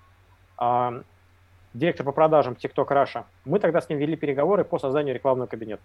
[1.73, 5.81] директор по продажам TikTok Russia, мы тогда с ним вели переговоры по созданию рекламного кабинета.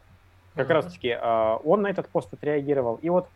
[0.55, 0.75] Как uh-huh.
[0.75, 2.97] раз-таки э, он на этот пост отреагировал.
[3.03, 3.29] И вот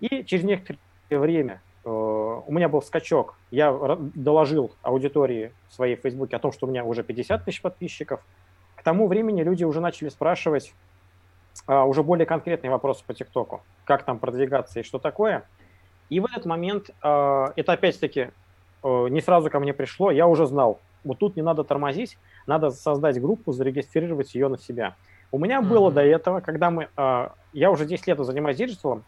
[0.00, 0.78] и через некоторое
[1.10, 3.36] время э, у меня был скачок.
[3.50, 3.76] Я
[4.14, 8.20] доложил аудитории своей в Фейсбуке о том, что у меня уже 50 тысяч подписчиков.
[8.76, 10.74] К тому времени люди уже начали спрашивать
[11.66, 13.62] э, уже более конкретные вопросы по ТикТоку.
[13.84, 15.44] Как там продвигаться и что такое.
[16.10, 18.30] И в этот момент, э, это опять-таки
[18.82, 22.70] э, не сразу ко мне пришло, я уже знал, вот тут не надо тормозить, надо
[22.70, 24.94] создать группу, зарегистрировать ее на себя.
[25.32, 25.68] У меня mm-hmm.
[25.68, 29.04] было до этого, когда мы, э, я уже 10 лет занимаюсь диджиталом,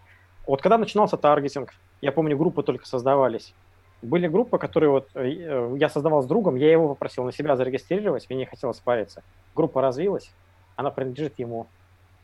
[0.47, 3.55] вот когда начинался таргетинг, я помню, группы только создавались.
[4.03, 8.29] Были группы, которые вот э, я создавал с другом, я его попросил на себя зарегистрировать,
[8.29, 9.23] мне не хотелось париться.
[9.55, 10.33] Группа развилась,
[10.77, 11.67] она принадлежит ему,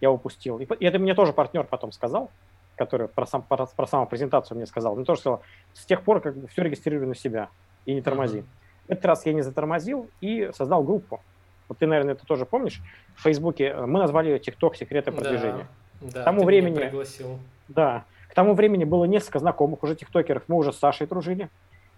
[0.00, 0.58] я упустил.
[0.58, 2.30] И, и это мне тоже партнер потом сказал,
[2.76, 4.96] который про, сам, про, про саму презентацию мне сказал.
[4.96, 5.42] Он тоже сказал,
[5.74, 7.48] с тех пор как бы все регистрирую на себя
[7.84, 8.38] и не тормози.
[8.38, 8.65] Mm-hmm.
[8.88, 11.20] В этот раз я не затормозил и создал группу.
[11.68, 12.80] Вот ты, наверное, это тоже помнишь.
[13.16, 15.66] В Фейсбуке э, мы назвали ее TikTok секреты продвижения.
[16.00, 17.38] Да, к тому времени, пригласил.
[17.68, 18.04] Да.
[18.28, 20.44] К тому времени было несколько знакомых уже тиктокеров.
[20.46, 21.48] Мы уже с Сашей дружили.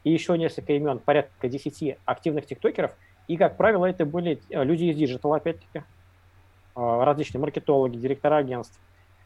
[0.04, 2.92] И еще несколько имен, порядка 10 активных тиктокеров.
[3.26, 5.84] И, как правило, это были э, люди из диджитала, опять-таки.
[6.76, 8.78] Э, различные маркетологи, директора агентств.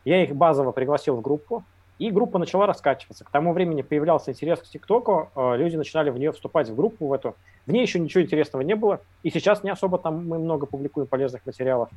[0.05, 1.65] Я их базово пригласил в группу.
[1.99, 3.25] И группа начала раскачиваться.
[3.25, 7.13] К тому времени появлялся интерес к ТикТоку, люди начинали в нее вступать в группу в
[7.13, 7.37] эту.
[7.67, 11.07] В ней еще ничего интересного не было, и сейчас не особо там мы много публикуем
[11.07, 11.91] полезных материалов.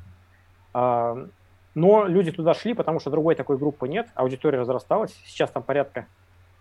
[0.73, 1.27] А,
[1.73, 5.13] но люди туда шли, потому что другой такой группы нет, аудитория разрасталась.
[5.25, 6.07] Сейчас там порядка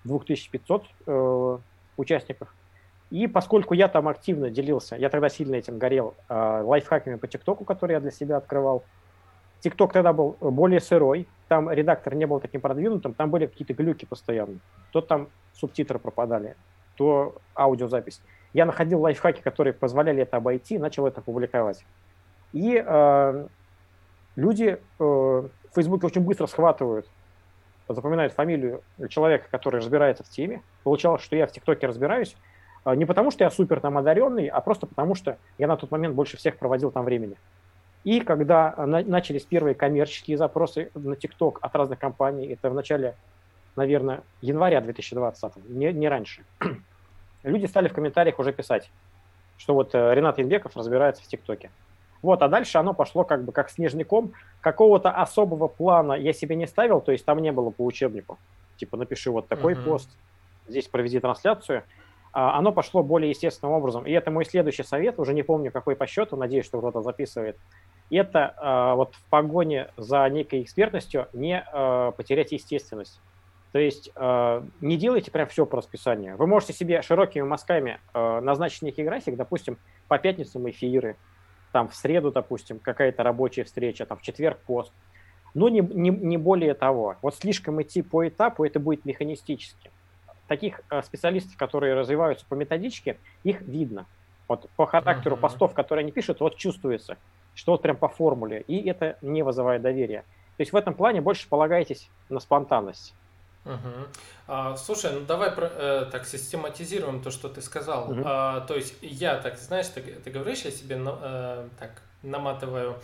[0.05, 1.59] 2500 э,
[1.97, 2.55] участников.
[3.11, 7.65] И поскольку я там активно делился, я тогда сильно этим горел, э, лайфхаками по ТикТоку,
[7.65, 8.83] которые я для себя открывал.
[9.61, 14.05] ТикТок тогда был более сырой, там редактор не был таким продвинутым, там были какие-то глюки
[14.05, 14.59] постоянно.
[14.91, 16.57] То там субтитры пропадали,
[16.97, 18.21] то аудиозапись.
[18.55, 21.85] Я находил лайфхаки, которые позволяли это обойти, начал это публиковать.
[22.53, 23.47] И э,
[24.37, 27.09] люди э, в Фейсбуке очень быстро схватывают,
[27.89, 30.63] запоминают фамилию человека, который разбирается в теме.
[30.85, 32.37] Получалось, что я в ТикТоке разбираюсь,
[32.85, 35.91] э, не потому что я супер там одаренный, а просто потому что я на тот
[35.91, 37.37] момент больше всех проводил там времени.
[38.05, 43.17] И когда на, начались первые коммерческие запросы на ТикТок от разных компаний, это в начале,
[43.75, 46.45] наверное, января 2020, не, не раньше,
[47.45, 48.91] люди стали в комментариях уже писать,
[49.57, 51.71] что вот э, Ренат Инбеков разбирается в ТикТоке.
[52.23, 54.33] Вот, а дальше оно пошло как бы как снежный ком.
[54.63, 58.39] Какого-то особого плана я себе не ставил, то есть там не было по учебнику.
[58.77, 59.85] Типа напиши вот такой uh-huh.
[59.85, 60.09] пост,
[60.67, 61.85] здесь проведи трансляцию.
[62.33, 64.07] А, оно пошло более естественным образом.
[64.07, 67.57] И это мой следующий совет, уже не помню какой по счету, надеюсь, что кто-то записывает.
[68.11, 73.21] Это а, вот в погоне за некой экспертностью не а, потерять естественность.
[73.75, 76.37] То есть э, не делайте прям все по расписанию.
[76.37, 81.17] Вы можете себе широкими мазками э, назначить некий график, допустим, по пятницам эфиры,
[81.73, 84.93] там в среду, допустим, какая-то рабочая встреча, там в четверг пост.
[85.55, 87.17] Но не, не, не более того.
[87.21, 89.91] Вот слишком идти по этапу, это будет механистически.
[90.47, 94.07] Таких э, специалистов, которые развиваются по методичке, их видно.
[94.47, 95.41] Вот по характеру uh-huh.
[95.41, 97.17] постов, которые они пишут, вот чувствуется,
[97.57, 100.21] что вот прям по формуле, и это не вызывает доверия.
[100.59, 103.17] То есть в этом плане больше полагайтесь на спонтанность.
[103.65, 104.07] Угу.
[104.47, 108.11] А, слушай, ну давай про, э, так систематизируем то, что ты сказал.
[108.11, 108.23] Угу.
[108.25, 112.99] А, то есть я так, знаешь, ты, ты говоришь, я себе э, так наматываю.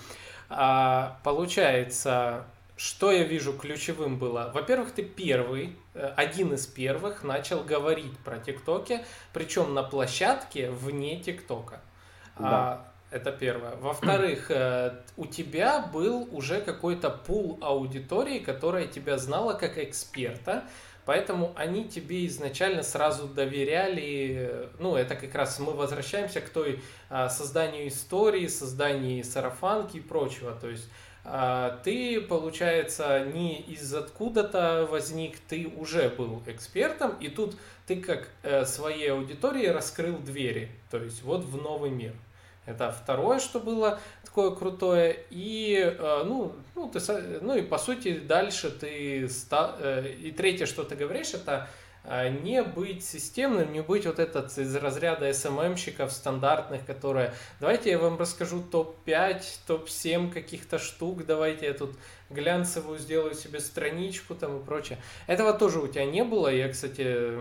[0.51, 2.44] А, получается,
[2.77, 4.51] что я вижу ключевым было?
[4.55, 11.20] Во-первых, ты первый, э, один из первых начал говорить про ТикТоки, причем на площадке вне
[11.20, 11.81] ТикТока.
[12.38, 12.49] Да.
[12.49, 13.77] А, это первое.
[13.77, 20.64] Во-вторых, э, у тебя был уже какой-то пул аудитории, которая тебя знала как эксперта,
[21.05, 24.68] поэтому они тебе изначально сразу доверяли.
[24.79, 30.53] Ну, это как раз мы возвращаемся к той а, созданию истории, созданию сарафанки и прочего.
[30.53, 30.88] То есть
[31.25, 38.29] а, ты, получается, не из откуда-то возник, ты уже был экспертом, и тут ты как
[38.42, 42.14] э, своей аудитории раскрыл двери, то есть вот в новый мир.
[42.66, 45.25] Это второе, что было такое крутое.
[45.31, 47.01] И, э, ну, ну, ты,
[47.40, 49.29] ну и по сути дальше ты...
[49.29, 51.68] Ста, э, и третье, что ты говоришь, это
[52.05, 57.99] э, не быть системным, не быть вот этот из разряда СММщиков стандартных, которые давайте я
[57.99, 61.96] вам расскажу топ-5, топ-7 каких-то штук, давайте я тут
[62.29, 64.99] глянцевую сделаю себе страничку там и прочее.
[65.27, 66.49] Этого тоже у тебя не было.
[66.49, 67.37] Я, кстати,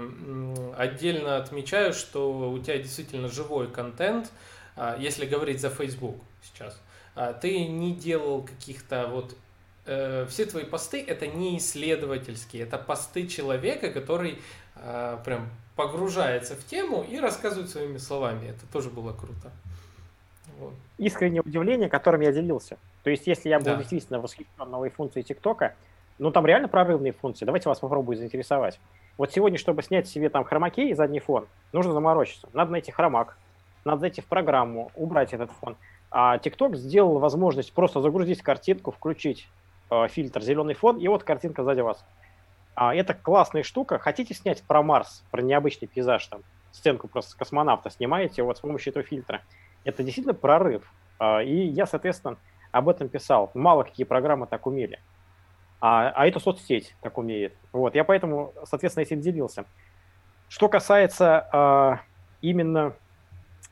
[0.76, 4.32] отдельно отмечаю, что у тебя действительно живой контент,
[5.00, 6.80] если говорить за Facebook сейчас,
[7.16, 9.36] а, ты не делал каких-то вот
[9.86, 14.40] э, все твои посты это не исследовательские, это посты человека, который
[14.76, 18.48] а, прям погружается в тему и рассказывает своими словами.
[18.48, 19.52] Это тоже было круто.
[20.60, 20.74] Вот.
[20.98, 22.78] Искреннее удивление, которым я делился.
[23.04, 23.76] То есть, если я был да.
[23.76, 25.76] действительно восхищен новой функцией ТикТока,
[26.20, 27.46] ну там реально прорывные функции.
[27.46, 28.80] Давайте вас попробую заинтересовать.
[29.18, 32.48] Вот сегодня, чтобы снять себе там хромакей и задний фон, нужно заморочиться.
[32.54, 33.38] Надо найти хромак,
[33.86, 35.78] надо зайти в программу, убрать этот фон.
[36.12, 39.48] А TikTok сделал возможность просто загрузить картинку, включить
[39.92, 42.04] э, фильтр зеленый фон, и вот картинка сзади вас.
[42.76, 44.00] А, это классная штука.
[44.00, 48.92] Хотите снять про Марс, про необычный пейзаж, там, сценку просто космонавта снимаете вот с помощью
[48.92, 49.42] этого фильтра.
[49.84, 50.92] Это действительно прорыв.
[51.20, 52.38] А, и я, соответственно,
[52.72, 53.52] об этом писал.
[53.54, 55.00] Мало какие программы так умели.
[55.82, 57.54] А, а эта соцсеть так умеет.
[57.72, 59.66] Вот, я поэтому, соответственно, этим делился.
[60.48, 62.00] Что касается а,
[62.42, 62.94] именно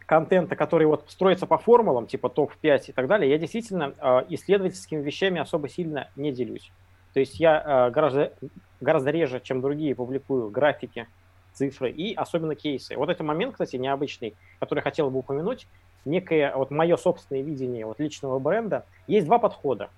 [0.08, 5.04] контента, который вот строится по формулам, типа топ-5 и так далее, я действительно э, исследовательскими
[5.04, 6.72] вещами особо сильно не делюсь.
[7.14, 8.34] То есть я э, гораздо,
[8.80, 11.08] гораздо реже, чем другие, публикую графики,
[11.52, 12.96] цифры и особенно кейсы.
[12.96, 15.68] Вот этот момент, кстати, необычный, который хотел бы упомянуть,
[16.06, 18.86] некое вот мое собственное видение вот личного бренда.
[19.08, 19.90] Есть два подхода.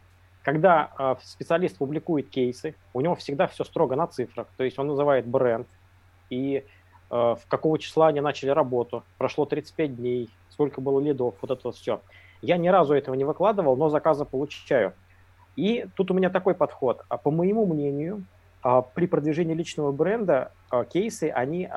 [0.42, 4.88] Когда э, специалист публикует кейсы, у него всегда все строго на цифрах, то есть он
[4.88, 5.68] называет бренд,
[6.32, 6.66] и
[7.10, 11.76] в какого числа они начали работу, прошло 35 дней, сколько было лидов, вот это вот
[11.76, 12.02] все.
[12.42, 14.94] Я ни разу этого не выкладывал, но заказы получаю.
[15.56, 17.04] И тут у меня такой подход.
[17.10, 18.24] А по моему мнению,
[18.62, 21.70] а, при продвижении личного бренда а, кейсы, они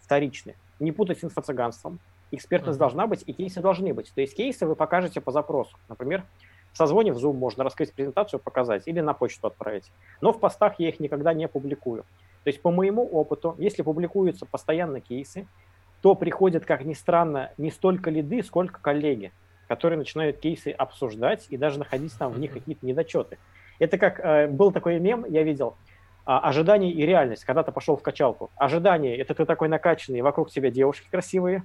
[0.00, 0.54] вторичны.
[0.80, 1.98] Не путать с инфо-цыганством.
[2.30, 2.80] Экспертность uh-huh.
[2.80, 4.12] должна быть, и кейсы должны быть.
[4.14, 5.76] То есть кейсы вы покажете по запросу.
[5.88, 6.24] Например,
[6.72, 9.92] в созвоне в Zoom можно раскрыть презентацию, показать или на почту отправить.
[10.20, 12.04] Но в постах я их никогда не публикую.
[12.44, 15.46] То есть по моему опыту, если публикуются постоянно кейсы,
[16.00, 19.32] то приходят, как ни странно, не столько лиды, сколько коллеги,
[19.68, 23.38] которые начинают кейсы обсуждать и даже находить там в них какие-то недочеты.
[23.78, 25.76] Это как э, был такой мем, я видел,
[26.24, 28.50] а, ожидание и реальность, когда ты пошел в качалку.
[28.56, 31.64] Ожидание– это ты такой накачанный, вокруг тебя девушки красивые,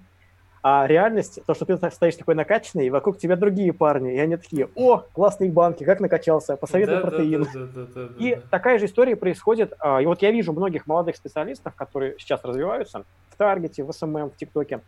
[0.63, 4.37] а реальность, то, что ты стоишь такой накачанный, и вокруг тебя другие парни, и они
[4.37, 7.43] такие, о, классные банки, как накачался, посоветуй да, протеин.
[7.43, 8.41] Да, да, да, да, и да.
[8.49, 13.03] такая же история происходит, а, и вот я вижу многих молодых специалистов, которые сейчас развиваются
[13.29, 14.81] в Таргете, в SMM, в ТикТоке,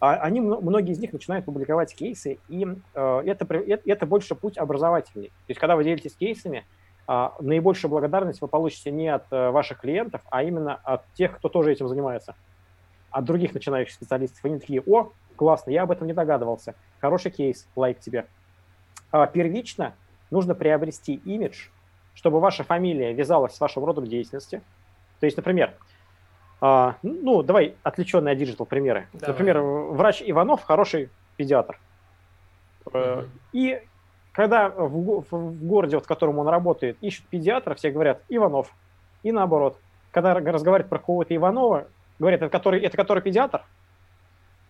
[0.00, 3.46] а, они, многие из них начинают публиковать кейсы, и э, это,
[3.86, 5.28] это больше путь образовательный.
[5.28, 6.66] То есть, когда вы делитесь кейсами,
[7.06, 11.48] а, наибольшую благодарность вы получите не от э, ваших клиентов, а именно от тех, кто
[11.48, 12.34] тоже этим занимается,
[13.16, 14.44] от других начинающих специалистов.
[14.44, 18.26] Они такие, о, классно, я об этом не догадывался, хороший кейс, лайк тебе.
[19.10, 19.94] А первично
[20.30, 21.68] нужно приобрести имидж,
[22.14, 24.60] чтобы ваша фамилия вязалась с вашим родом деятельности.
[25.18, 25.72] То есть, например,
[26.60, 29.08] а, ну, давай отвлеченные от digital примеры.
[29.14, 29.28] Давай.
[29.28, 31.80] Например, врач Иванов хороший педиатр.
[32.84, 33.24] Угу.
[33.54, 33.82] И
[34.32, 38.74] когда в, в, в городе, вот, в котором он работает, ищут педиатра, все говорят Иванов.
[39.22, 39.80] И наоборот.
[40.10, 43.62] Когда разговаривают про кого-то Иванова, говорят, это который, это который педиатр.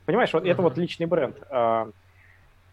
[0.05, 0.51] Понимаешь, вот uh-huh.
[0.51, 1.37] это вот личный бренд.
[1.51, 1.91] А,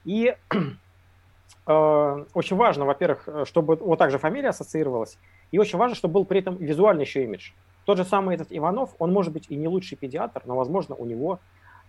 [0.05, 0.35] и
[1.65, 5.17] а, очень важно, во-первых, чтобы вот так же фамилия ассоциировалась,
[5.51, 7.51] и очень важно, чтобы был при этом визуальный еще имидж.
[7.85, 11.05] Тот же самый этот Иванов, он может быть и не лучший педиатр, но, возможно, у
[11.05, 11.39] него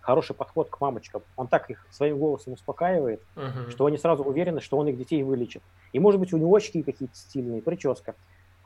[0.00, 1.22] хороший подход к мамочкам.
[1.36, 3.70] Он так их своим голосом успокаивает, uh-huh.
[3.70, 5.62] что они сразу уверены, что он их детей вылечит.
[5.92, 8.14] И, может быть, у него очки какие-то стильные, прическа.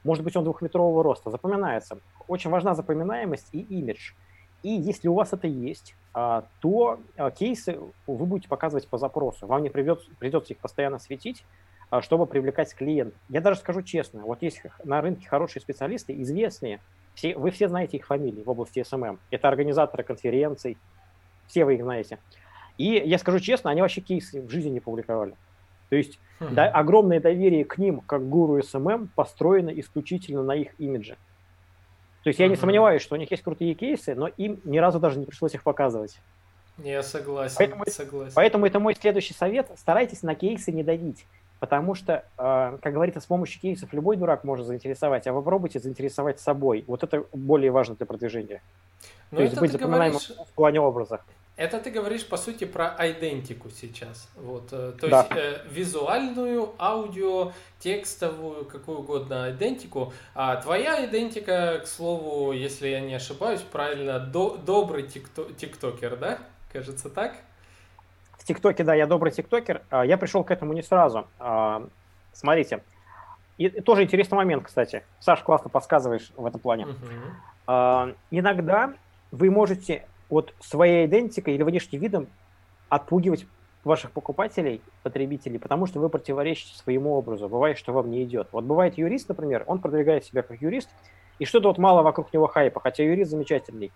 [0.05, 1.31] Может быть, он двухметрового роста.
[1.31, 1.99] Запоминается.
[2.27, 4.13] Очень важна запоминаемость и имидж.
[4.63, 9.47] И если у вас это есть, а, то а, кейсы вы будете показывать по запросу.
[9.47, 11.45] Вам не придется, придется их постоянно светить,
[11.91, 13.15] а, чтобы привлекать клиент.
[13.29, 16.81] Я даже скажу честно, вот есть на рынке хорошие специалисты, известные,
[17.15, 19.19] все, вы все знаете их фамилии в области SMM.
[19.31, 20.77] Это организаторы конференций,
[21.47, 22.19] все вы их знаете.
[22.79, 25.35] И я скажу честно, они вообще кейсы в жизни не публиковали.
[25.91, 26.55] То есть хм.
[26.55, 31.17] да, огромное доверие к ним, как гуру SMM, построено исключительно на их имидже.
[32.25, 34.99] То есть я не сомневаюсь, что у них есть крутые кейсы, но им ни разу
[34.99, 36.19] даже не пришлось их показывать.
[36.79, 37.57] Я согласен.
[37.59, 38.33] Поэтому, согласен.
[38.35, 39.71] поэтому это мой следующий совет.
[39.77, 41.27] Старайтесь на кейсы не давить.
[41.61, 46.39] Потому что, э, как говорится, с помощью кейсов любой дурак может заинтересовать, а попробуйте заинтересовать
[46.39, 46.85] собой.
[46.87, 48.63] Вот это более важно для продвижения.
[49.33, 50.49] Но То есть быть запоминаемым говоришь...
[50.49, 51.21] в плане образа.
[51.59, 54.31] Это ты говоришь, по сути, про идентику сейчас.
[54.37, 55.19] Вот, э, то да.
[55.23, 60.13] есть э, визуальную, аудио, текстовую, какую угодно идентику.
[60.37, 66.39] А твоя идентика, к слову, если я не ошибаюсь, правильно, до, добрый тикто, тиктокер, да?
[66.73, 67.35] Кажется так?
[68.39, 69.83] В ТикТоке, да, я добрый тиктокер.
[69.91, 71.27] А, я пришел к этому не сразу.
[71.41, 71.85] А,
[72.33, 72.85] смотрите,
[73.57, 75.03] и тоже интересный момент, кстати.
[75.19, 76.87] Саш, классно подсказываешь в этом плане.
[76.87, 78.15] Угу.
[78.31, 78.95] Иногда
[79.33, 82.27] вы можете вот своей идентикой или внешним видом
[82.89, 83.47] отпугивать
[83.85, 87.49] ваших покупателей, потребителей, потому что вы противоречите своему образу.
[87.49, 88.49] Бывает, что вам не идет.
[88.53, 90.89] Вот бывает юрист, например, он продвигает себя как юрист,
[91.39, 93.93] и что-то вот мало вокруг него хайпа, хотя юрист замечательный.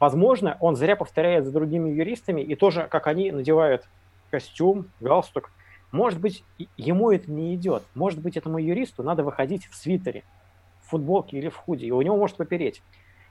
[0.00, 3.88] Возможно, он зря повторяет за другими юристами, и тоже, как они надевают
[4.30, 5.50] костюм, галстук.
[5.90, 6.44] Может быть,
[6.76, 7.82] ему это не идет.
[7.94, 10.22] Может быть, этому юристу надо выходить в свитере,
[10.82, 12.82] в футболке или в худи, и у него может попереть.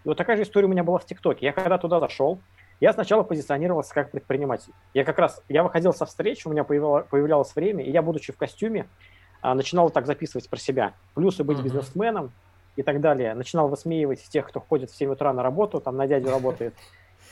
[0.04, 1.46] И вот такая же история у меня была в ТикТоке.
[1.46, 2.40] Я когда туда зашел,
[2.80, 4.72] я сначала позиционировался как предприниматель.
[4.94, 8.38] Я как раз, я выходил со встреч, у меня появлялось время, и я, будучи в
[8.38, 8.88] костюме,
[9.42, 10.94] а, начинал так записывать про себя.
[11.14, 11.64] Плюсы быть uh-huh.
[11.64, 12.32] бизнесменом
[12.76, 13.34] и так далее.
[13.34, 16.74] Начинал высмеивать тех, кто ходит в 7 утра на работу, там на дядю работает.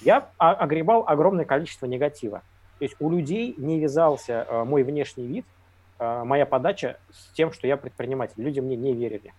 [0.01, 2.41] Я огребал огромное количество негатива.
[2.80, 5.45] То есть у людей не вязался а, мой внешний вид,
[5.97, 8.36] а, моя подача с тем, что я предприниматель.
[8.38, 9.34] Люди мне не верили.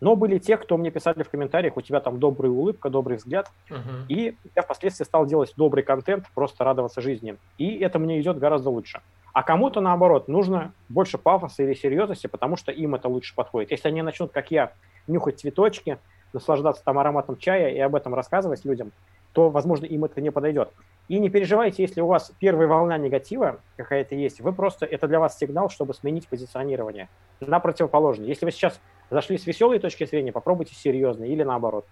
[0.00, 3.50] Но были те, кто мне писали в комментариях, у тебя там добрая улыбка, добрый взгляд.
[3.70, 4.06] Uh-huh.
[4.08, 7.36] И я впоследствии стал делать добрый контент, просто радоваться жизни.
[7.58, 9.00] И это мне идет гораздо лучше.
[9.32, 13.72] А кому-то, наоборот, нужно больше пафоса или серьезности, потому что им это лучше подходит.
[13.72, 14.72] Если они начнут, как я,
[15.06, 15.98] нюхать цветочки,
[16.32, 18.92] наслаждаться там ароматом чая и об этом рассказывать людям,
[19.32, 20.70] то, возможно, им это не подойдет.
[21.08, 25.18] И не переживайте, если у вас первая волна негатива какая-то есть, вы просто, это для
[25.18, 27.08] вас сигнал, чтобы сменить позиционирование
[27.40, 28.26] на противоположное.
[28.26, 28.80] Если вы сейчас
[29.10, 31.86] зашли с веселой точки зрения, попробуйте серьезно или наоборот.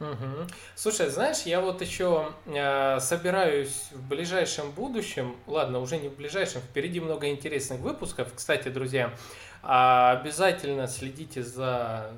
[0.00, 0.48] Угу.
[0.74, 6.62] Слушай, знаешь, я вот еще э, собираюсь в ближайшем будущем, ладно, уже не в ближайшем,
[6.62, 8.32] впереди много интересных выпусков.
[8.34, 9.12] Кстати, друзья,
[9.66, 12.10] А обязательно следите за,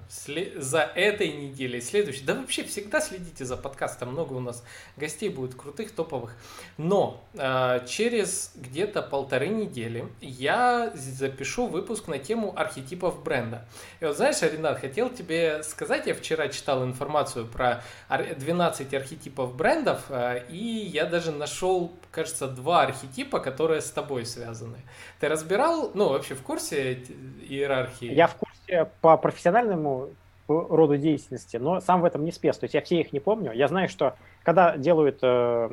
[0.56, 2.24] за этой неделей, следующей.
[2.24, 4.10] Да вообще всегда следите за подкастом.
[4.10, 4.64] Много у нас
[4.96, 6.34] гостей будет крутых, топовых.
[6.76, 13.64] Но э, через где-то полторы недели я запишу выпуск на тему архетипов бренда.
[14.00, 20.06] И вот знаешь, Ренат, хотел тебе сказать, я вчера читал информацию про 12 архетипов брендов,
[20.08, 24.78] э, и я даже нашел, кажется, два архетипа, которые с тобой связаны.
[25.20, 27.04] Ты разбирал, ну, вообще в курсе
[27.48, 28.12] иерархии?
[28.12, 30.10] Я в курсе по профессиональному
[30.48, 32.56] роду деятельности, но сам в этом не спец.
[32.58, 33.52] То есть я все их не помню.
[33.52, 35.70] Я знаю, что когда делают э,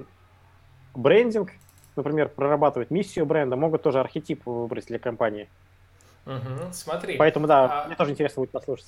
[0.96, 1.52] брендинг,
[1.96, 5.48] например, прорабатывают миссию бренда, могут тоже архетип выбрать для компании.
[6.26, 7.18] Угу, смотри.
[7.18, 7.88] Поэтому да, а...
[7.88, 8.88] мне тоже интересно будет послушать.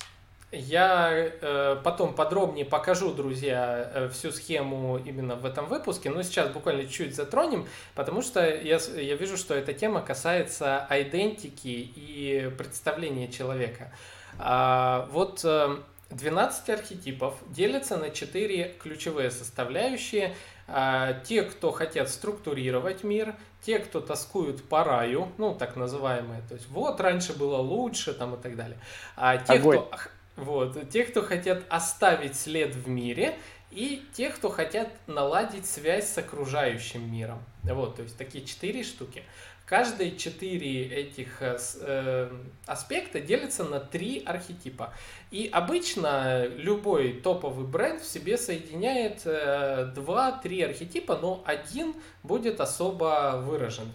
[0.52, 6.50] Я э, потом подробнее покажу, друзья, э, всю схему именно в этом выпуске, но сейчас
[6.50, 7.66] буквально чуть затронем,
[7.96, 13.90] потому что я, я вижу, что эта тема касается идентики и представления человека.
[14.38, 15.78] А, вот э,
[16.10, 20.32] 12 архетипов делятся на 4 ключевые составляющие.
[20.68, 26.54] А, те, кто хотят структурировать мир, те, кто тоскуют по раю, ну, так называемые, то
[26.54, 28.78] есть вот раньше было лучше там и так далее.
[29.16, 29.78] А те, Огонь.
[29.78, 29.90] кто
[30.36, 30.90] вот.
[30.90, 33.36] Те, кто хотят оставить след в мире,
[33.70, 37.42] и те, кто хотят наладить связь с окружающим миром.
[37.62, 39.22] Вот, то есть такие четыре штуки.
[39.66, 42.30] Каждые четыре этих э, э,
[42.66, 44.94] аспекта делятся на три архетипа.
[45.32, 53.42] И обычно любой топовый бренд в себе соединяет э, два-три архетипа, но один будет особо
[53.44, 53.90] выражен.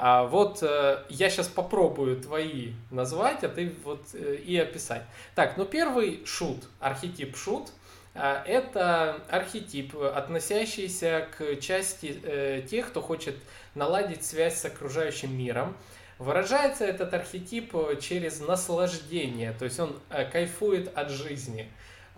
[0.00, 5.02] А вот э, я сейчас попробую твои назвать, а ты вот э, и описать.
[5.34, 7.72] Так, ну первый шут, архетип шут.
[8.14, 13.34] Э, это архетип, относящийся к части э, тех, кто хочет
[13.74, 15.76] наладить связь с окружающим миром.
[16.20, 21.68] Выражается этот архетип через наслаждение, то есть он э, кайфует от жизни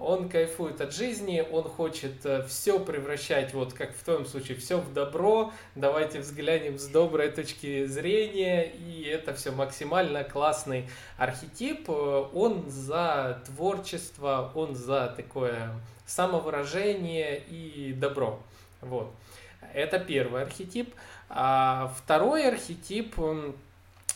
[0.01, 4.79] он кайфует от жизни, он хочет э, все превращать, вот как в твоем случае, все
[4.79, 10.89] в добро, давайте взглянем с доброй точки зрения, и это все максимально классный
[11.19, 15.71] архетип, он за творчество, он за такое
[16.07, 18.41] самовыражение и добро,
[18.81, 19.13] вот.
[19.75, 20.95] Это первый архетип.
[21.29, 23.15] А второй архетип,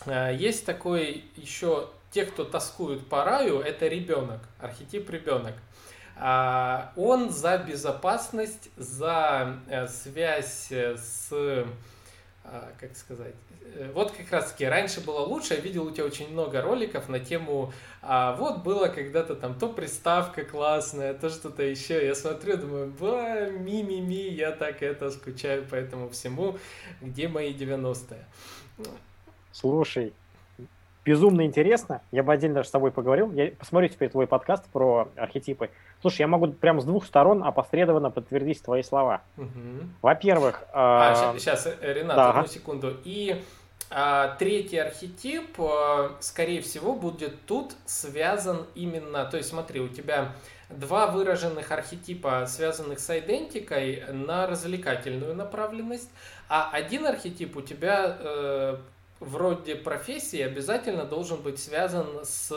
[0.07, 5.55] э, есть такой еще те, кто тоскуют по раю, это ребенок, архетип ребенок.
[6.17, 11.29] А, он за безопасность, за э, связь э, с,
[12.45, 13.35] а, как сказать,
[13.75, 17.09] э, вот как раз таки раньше было лучше, я видел у тебя очень много роликов
[17.09, 22.59] на тему, а вот было когда-то там то приставка классная, то что-то еще, я смотрю,
[22.59, 26.59] думаю, ба, ми-ми-ми, я так это скучаю по этому всему,
[27.01, 28.25] где мои 90-е?
[29.51, 30.13] Слушай,
[31.05, 32.03] безумно интересно.
[32.11, 33.33] Я бы отдельно даже с тобой поговорил.
[33.33, 35.71] Я посмотрю теперь твой подкаст про архетипы.
[36.01, 39.23] Слушай, я могу прямо с двух сторон опосредованно подтвердить твои слова.
[39.37, 39.49] Угу.
[40.03, 40.65] Во-первых...
[40.73, 41.39] А, э...
[41.39, 42.31] сейчас, Ренат, да.
[42.31, 42.97] одну секунду.
[43.05, 43.43] И
[43.91, 49.25] а, третий архетип, а, скорее всего, будет тут связан именно...
[49.27, 50.33] То есть смотри, у тебя
[50.71, 56.11] два выраженных архетипа, связанных с идентикой, на развлекательную направленность,
[56.49, 58.77] а один архетип у тебя э,
[59.25, 62.53] вроде профессии обязательно должен быть связан с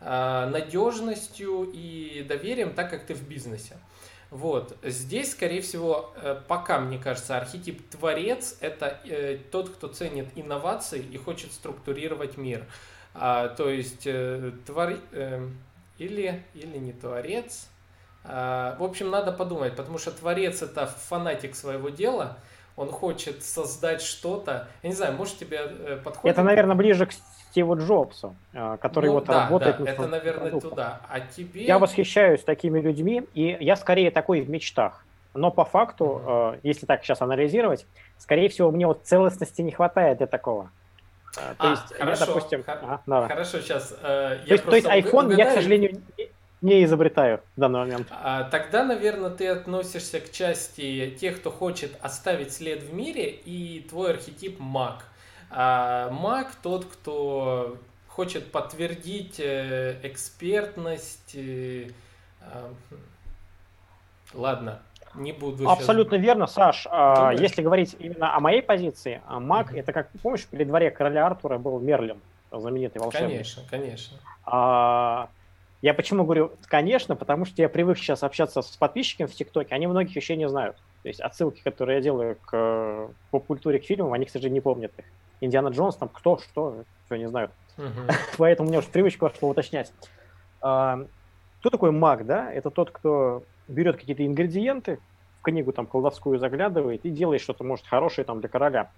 [0.00, 3.76] э, надежностью и доверием, так как ты в бизнесе.
[4.30, 4.76] Вот.
[4.82, 11.00] Здесь, скорее всего, э, пока, мне кажется, архетип творец– это э, тот, кто ценит инновации
[11.00, 12.64] и хочет структурировать мир.
[13.14, 14.08] А, то есть,
[14.66, 14.94] твор...
[15.98, 17.68] или, или не творец.
[18.24, 22.38] А, в общем, надо подумать, потому что творец– это фанатик своего дела–
[22.76, 24.68] он хочет создать что-то.
[24.82, 26.34] Я не знаю, может тебе э, подходит?
[26.36, 29.76] Это, наверное, ближе к Стиву Джобсу, э, который ну, вот да, работает.
[29.78, 30.70] Да, это, наверное, продуктом.
[30.70, 31.00] туда.
[31.08, 31.64] А тебе...
[31.64, 35.04] Я восхищаюсь такими людьми, и я скорее такой в мечтах.
[35.34, 36.60] Но по факту, mm-hmm.
[36.62, 37.86] если так сейчас анализировать,
[38.18, 40.70] скорее всего, мне вот целостности не хватает для такого.
[41.34, 43.26] То а, есть, хорошо, я, допустим, х- а, да.
[43.26, 43.92] хорошо, сейчас.
[44.02, 45.38] Э, то, есть, то есть iPhone угадаю...
[45.38, 46.28] я, к сожалению, не
[46.84, 48.06] изобретаю в данный момент.
[48.10, 53.86] А, тогда, наверное, ты относишься к части тех, кто хочет оставить след в мире, и
[53.88, 55.04] твой архетип маг.
[55.50, 57.76] А маг тот, кто
[58.08, 61.34] хочет подтвердить э, экспертность.
[61.34, 61.88] Э,
[62.40, 62.72] а,
[64.32, 64.80] ладно,
[65.14, 65.68] не буду.
[65.68, 66.24] Абсолютно сейчас...
[66.24, 66.86] верно, Саш.
[66.90, 67.40] А, Думаешь?
[67.40, 69.80] Если говорить именно о моей позиции, а маг mm-hmm.
[69.80, 73.30] это как помнишь, при дворе короля Артура был Мерлин, знаменитый волшебник.
[73.30, 74.18] Конечно, конечно.
[74.44, 75.28] А,
[75.84, 79.86] я почему говорю, конечно, потому что я привык сейчас общаться с подписчиками в ТикТоке, они
[79.86, 80.76] многих еще не знают.
[81.02, 84.92] То есть отсылки, которые я делаю к поп-культуре, к фильмам, они, к сожалению, не помнят
[84.96, 85.04] их.
[85.42, 87.50] Индиана Джонс, там кто, что, все не знают.
[88.38, 89.92] Поэтому у меня уже привычка вошла уточнять.
[90.62, 91.04] А,
[91.60, 92.50] кто такой маг, да?
[92.50, 95.00] Это тот, кто берет какие-то ингредиенты,
[95.40, 98.90] в книгу там колдовскую заглядывает и делает что-то, может, хорошее там для короля.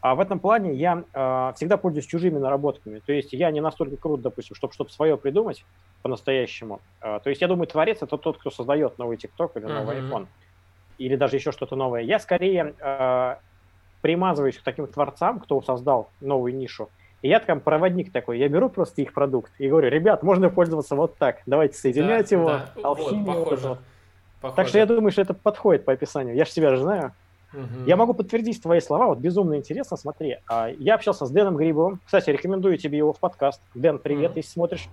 [0.00, 3.00] А в этом плане я э, всегда пользуюсь чужими наработками.
[3.00, 5.64] То есть я не настолько крут, допустим, чтобы что-то свое придумать
[6.02, 6.80] по-настоящему.
[7.00, 10.10] Э, то есть я думаю, творец это тот, кто создает новый TikTok или новый uh-huh.
[10.10, 10.26] iPhone.
[10.98, 12.02] Или даже еще что-то новое.
[12.02, 13.36] Я скорее э,
[14.02, 16.90] примазываюсь к таким творцам, кто создал новую нишу.
[17.22, 20.94] И я там проводник такой, я беру просто их продукт и говорю, ребят, можно пользоваться
[20.94, 22.70] вот так, давайте соединять да, его, да.
[22.82, 23.24] алхимию.
[23.24, 23.78] Вот, похоже, вот.
[24.42, 24.56] похоже.
[24.56, 26.36] Так что я думаю, что это подходит по описанию.
[26.36, 27.12] Я же себя же знаю.
[27.54, 27.86] Угу.
[27.86, 30.38] Я могу подтвердить твои слова, вот безумно интересно, смотри.
[30.48, 33.62] А, я общался с Дэном Грибовым, кстати, рекомендую тебе его в подкаст.
[33.74, 34.38] Дэн, привет, угу.
[34.38, 34.88] если смотришь.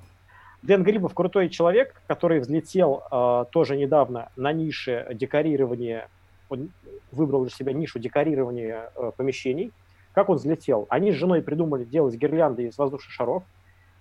[0.62, 6.07] Дэн Грибов крутой человек, который взлетел э, тоже недавно на нише декорирования,
[6.49, 6.70] он
[7.12, 9.72] выбрал для себя нишу декорирования э, помещений.
[10.14, 10.86] Как он взлетел?
[10.89, 13.43] Они с женой придумали делать гирлянды из воздушных шаров,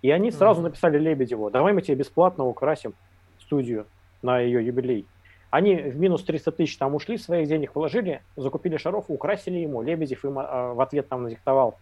[0.02, 0.64] и они сразу mm-hmm.
[0.64, 2.94] написали Лебедеву, давай мы тебе бесплатно украсим
[3.40, 3.86] студию
[4.22, 5.06] на ее юбилей.
[5.51, 9.82] Они в минус 300 тысяч там ушли, своих денег вложили, закупили шаров, украсили ему.
[9.82, 11.78] Лебедев им а, в ответ там надиктовал,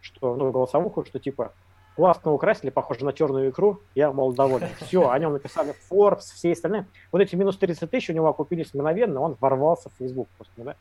[0.00, 1.52] что, ну, голосовуху, что типа
[1.96, 4.68] классно украсили, похоже на черную икру, я, мол, доволен.
[4.80, 6.86] Все, о нем написали Forbes, все остальные.
[7.10, 10.76] Вот эти минус 30 тысяч у него окупились мгновенно, он ворвался в Facebook просто, да.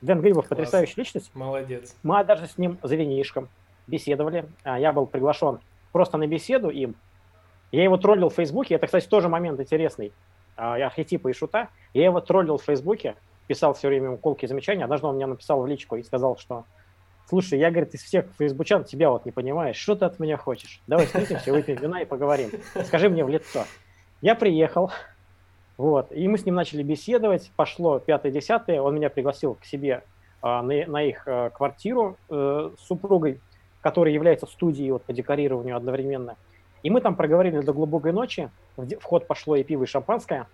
[0.00, 0.48] Дэн Грибов Класс.
[0.48, 1.30] потрясающая личность.
[1.34, 1.96] Молодец.
[2.02, 3.48] Мы даже с ним за винишком
[3.86, 4.46] беседовали.
[4.62, 5.58] А, я был приглашен
[5.92, 6.94] просто на беседу им.
[7.72, 8.76] Я его троллил в Фейсбуке.
[8.76, 10.12] Это, кстати, тоже момент интересный.
[10.60, 11.68] А, архетипа и шута.
[11.94, 14.84] Я его троллил в Фейсбуке, писал все время ему колки и замечания.
[14.84, 16.66] Однажды он мне написал в личку и сказал, что
[17.30, 20.82] слушай, я, говорит, из всех фейсбучан тебя вот не понимаешь, что ты от меня хочешь?
[20.86, 22.50] Давай встретимся, выпьем вина и поговорим.
[22.84, 23.64] Скажи мне в лицо.
[24.20, 24.90] Я приехал,
[25.78, 30.04] вот, и мы с ним начали беседовать, пошло пятое-десятое, он меня пригласил к себе
[30.42, 33.40] а, на, на их а, квартиру э, с супругой,
[33.80, 36.36] которая является студией вот, по декорированию одновременно.
[36.82, 40.46] И мы там проговорили до глубокой ночи, в ход пошло и пиво, и шампанское.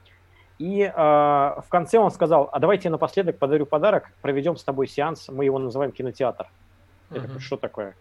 [0.59, 5.29] И э, в конце он сказал, а давайте напоследок подарю подарок, проведем с тобой сеанс,
[5.29, 6.47] мы его называем кинотеатр.
[7.11, 7.95] Я такой, что такое?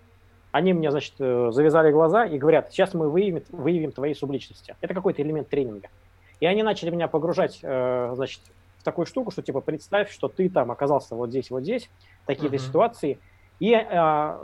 [0.51, 4.76] Они мне, значит, э, завязали глаза и говорят, сейчас мы выявим, выявим твои субличности.
[4.80, 5.89] Это какой-то элемент тренинга.
[6.39, 8.39] И они начали меня погружать, э, значит,
[8.78, 11.89] в такую штуку, что типа представь, что ты там оказался вот здесь, вот здесь,
[12.26, 12.59] такие-то uh-huh.
[12.59, 13.20] ситуации.
[13.60, 14.38] И э,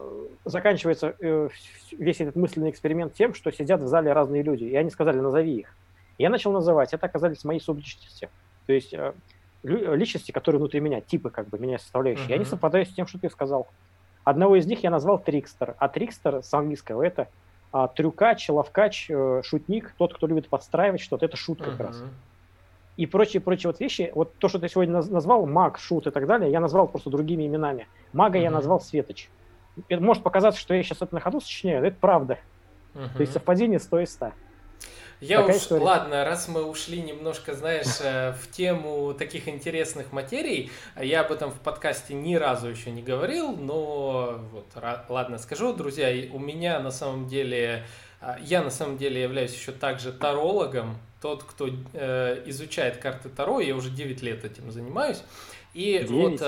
[0.45, 1.49] заканчивается э,
[1.91, 5.59] весь этот мысленный эксперимент тем, что сидят в зале разные люди, и они сказали, назови
[5.59, 5.75] их.
[6.17, 8.29] Я начал называть, это оказались мои субличности.
[8.67, 9.13] То есть э,
[9.63, 12.35] личности, которые внутри меня, типы как бы меня составляющие, uh-huh.
[12.35, 13.67] они совпадают с тем, что ты сказал.
[14.23, 17.27] Одного из них я назвал Трикстер, а Трикстер с английского это
[17.71, 21.87] а, трюкач, ловкач, э, шутник, тот, кто любит подстраивать что-то, это шут как uh-huh.
[21.87, 22.03] раз.
[22.97, 26.51] И прочие-прочие вот вещи, вот то, что ты сегодня назвал, маг, шут и так далее,
[26.51, 27.87] я назвал просто другими именами.
[28.13, 28.43] Мага uh-huh.
[28.43, 29.29] я назвал Светоч.
[29.87, 32.39] Это может показаться, что я сейчас это на ходу сочиняю, но это правда.
[32.93, 33.15] Uh-huh.
[33.15, 34.33] То есть совпадение 100 из 100.
[35.21, 35.83] Я Такая уж, история.
[35.83, 41.51] ладно, раз мы ушли немножко, знаешь, э, в тему таких интересных материй, я об этом
[41.51, 44.65] в подкасте ни разу еще не говорил, но вот,
[45.09, 47.83] ладно, скажу, друзья, у меня на самом деле,
[48.19, 53.59] а, я на самом деле являюсь еще также тарологом, тот, кто э, изучает карты Таро,
[53.59, 55.21] я уже 9 лет этим занимаюсь,
[55.73, 56.09] и 9?
[56.09, 56.41] вот...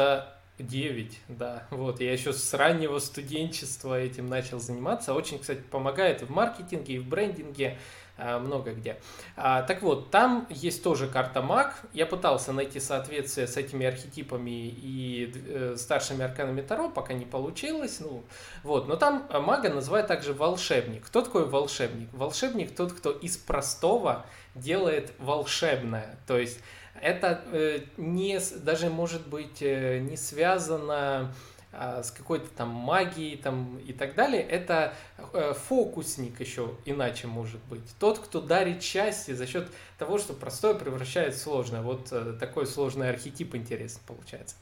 [0.59, 1.63] 9, э, да.
[1.71, 5.13] Вот, я еще с раннего студенчества этим начал заниматься.
[5.13, 7.77] Очень, кстати, помогает и в маркетинге, и в брендинге.
[8.15, 8.97] А, много где.
[9.35, 11.81] А, так вот, там есть тоже карта маг.
[11.93, 17.99] Я пытался найти соответствие с этими архетипами и э, старшими арканами Таро, пока не получилось.
[17.99, 18.23] Ну,
[18.61, 18.87] вот.
[18.87, 21.05] Но там мага называют также волшебник.
[21.07, 22.09] Кто такой волшебник?
[22.13, 26.17] Волшебник тот, кто из простого делает волшебное.
[26.27, 26.59] То есть
[27.01, 31.33] это э, не, даже может быть э, не связано
[31.75, 34.93] а, с какой-то там магией там, и так далее, это
[35.33, 37.81] э, фокусник еще иначе может быть.
[37.99, 41.81] Тот, кто дарит счастье за счет того, что простое превращает в сложное.
[41.81, 44.55] Вот э, такой сложный архетип интересный получается.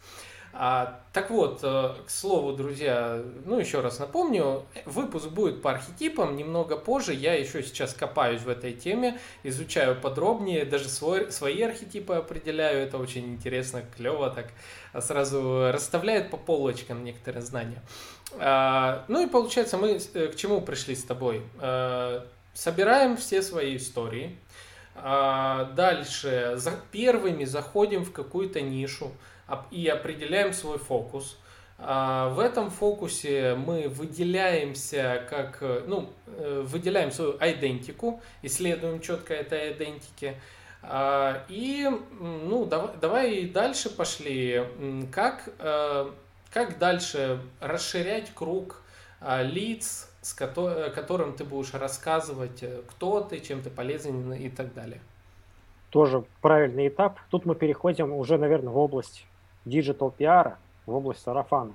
[0.54, 6.36] А, так вот, э, к слову, друзья, ну еще раз напомню, выпуск будет по архетипам
[6.36, 7.14] немного позже.
[7.14, 12.86] Я еще сейчас копаюсь в этой теме, изучаю подробнее, даже свой, свои архетипы определяю.
[12.86, 14.48] Это очень интересно, клево так
[15.02, 17.82] сразу расставляет по полочкам некоторые знания.
[18.38, 21.44] А, ну и получается, мы э, к чему пришли с тобой?
[21.60, 24.38] А, собираем все свои истории.
[24.96, 29.12] А, дальше за первыми заходим в какую-то нишу
[29.72, 31.38] и определяем свой фокус.
[31.84, 39.34] А, в этом фокусе мы выделяемся как, э, ну, э, выделяем свою идентику, исследуем четко
[39.34, 40.36] этой идентики.
[40.84, 41.90] А, и,
[42.20, 44.64] ну, давай, давай дальше пошли.
[45.12, 46.12] Как, э,
[46.54, 48.82] как дальше расширять круг
[49.44, 55.00] лиц, с которым ты будешь рассказывать, кто ты, чем ты полезен и так далее.
[55.92, 57.20] Тоже правильный этап.
[57.30, 59.26] Тут мы переходим уже, наверное, в область
[59.66, 61.74] digital пиара, в область сарафана.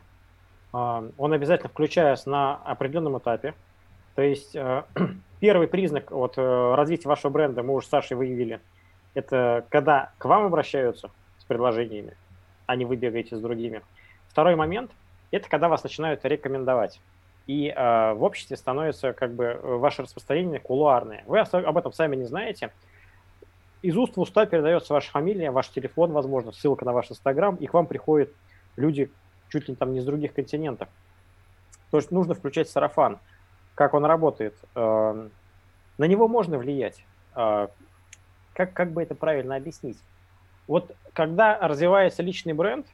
[0.73, 3.55] А, он обязательно включается на определенном этапе.
[4.15, 4.83] То есть э,
[5.41, 8.61] первый признак вот, э, развития вашего бренда, мы уже с Сашей выявили,
[9.15, 12.17] это когда к вам обращаются с предложениями,
[12.67, 13.83] а не вы бегаете с другими.
[14.29, 14.91] Второй момент–
[15.31, 17.01] это когда вас начинают рекомендовать.
[17.47, 21.23] И э, в обществе становится как бы ваше распространение кулуарное.
[21.27, 22.73] Вы об этом сами не знаете.
[23.87, 27.67] Из уст в уста передается ваша фамилия, ваш телефон, возможно, ссылка на ваш Инстаграм, и
[27.67, 28.33] к вам приходят
[28.75, 29.13] люди,
[29.49, 30.89] чуть ли там не с других континентов.
[31.93, 33.21] То есть нужно включать сарафан.
[33.77, 34.57] Как он работает?
[34.75, 35.31] Эм,
[35.99, 37.05] на него можно влиять.
[37.37, 37.69] Э,
[38.55, 39.99] как, как бы это правильно объяснить?
[40.67, 42.89] Вот когда развивается личный бренд,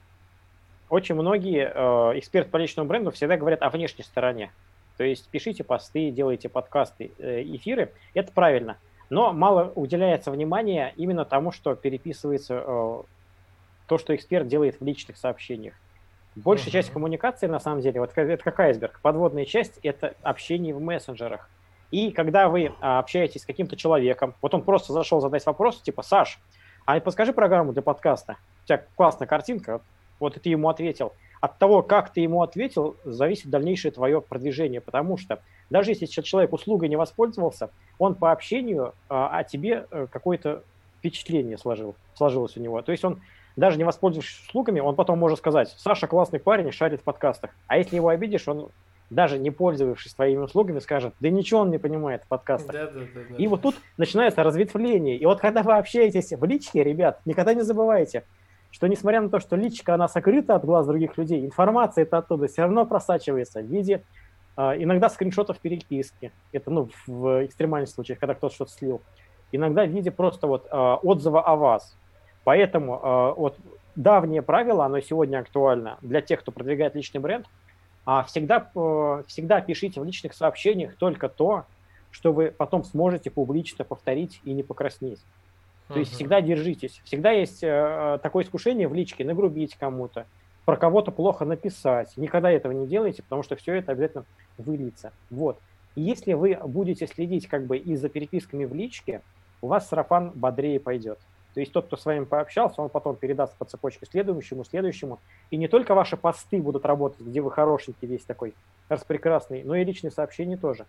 [0.90, 4.52] очень многие э, эксперты по личному бренду всегда говорят о внешней стороне.
[4.98, 7.94] То есть пишите посты, делайте подкасты, э, эфиры.
[8.12, 8.76] Это правильно.
[9.10, 13.04] Но мало уделяется внимания именно тому, что переписывается
[13.86, 15.74] то, что эксперт делает в личных сообщениях.
[16.34, 16.72] Большая uh-huh.
[16.72, 19.00] часть коммуникации, на самом деле, вот это как айсберг.
[19.02, 21.50] Подводная часть– это общение в мессенджерах.
[21.90, 26.02] И когда вы а, общаетесь с каким-то человеком, вот он просто зашел задать вопрос, типа,
[26.02, 26.40] Саш,
[26.86, 28.38] а подскажи программу для подкаста.
[28.64, 29.82] У тебя классная картинка,
[30.18, 31.12] вот и ты ему ответил.
[31.42, 36.52] От того, как ты ему ответил, зависит дальнейшее твое продвижение, потому что даже если человек
[36.52, 40.62] услугой не воспользовался, он по общению а, о тебе э, какое-то
[40.98, 42.80] впечатление сложил, сложилось у него.
[42.82, 43.20] То есть он
[43.56, 47.50] даже не воспользовавшись услугами, он потом может сказать, Саша классный парень, шарит в подкастах.
[47.66, 48.70] А если его обидишь, он
[49.10, 52.72] даже не пользовавшись твоими услугами, скажет, да ничего он не понимает в подкастах.
[52.72, 55.16] Да, да, да, да, и вот тут начинается разветвление.
[55.16, 58.24] И вот когда вы общаетесь в личке, ребят, никогда не забывайте,
[58.70, 62.46] что несмотря на то, что личка, она сокрыта от глаз других людей, информация это оттуда
[62.46, 64.02] все равно просачивается в виде
[64.56, 66.32] иногда скриншотов переписки.
[66.52, 69.00] Это ну, в экстремальных случаях, когда кто-то что-то слил.
[69.52, 71.96] Иногда в виде просто вот э, отзыва о вас.
[72.44, 73.56] Поэтому э, вот
[73.94, 77.46] давнее правило, оно сегодня актуально для тех, кто продвигает личный бренд,
[78.04, 81.66] а всегда, э, всегда пишите в личных сообщениях только то,
[82.10, 85.20] что вы потом сможете публично повторить и не покраснеть.
[85.88, 85.98] То uh-huh.
[86.00, 87.00] есть всегда держитесь.
[87.04, 90.26] Всегда есть э, такое искушение в личке нагрубить кому-то,
[90.64, 92.16] про кого-то плохо написать.
[92.16, 94.24] Никогда этого не делайте, потому что все это обязательно
[94.58, 95.12] выльется.
[95.30, 95.58] Вот.
[95.94, 99.22] И если вы будете следить как бы и за переписками в личке,
[99.60, 101.18] у вас сарафан бодрее пойдет.
[101.54, 105.18] То есть тот, кто с вами пообщался, он потом передаст по цепочке следующему, следующему.
[105.50, 108.54] И не только ваши посты будут работать, где вы хорошенький весь такой
[108.88, 110.86] распрекрасный, но и личные сообщения тоже.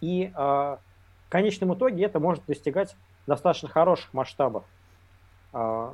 [0.00, 4.64] И э, в конечном итоге это может достигать достаточно хороших масштабов,
[5.52, 5.90] э,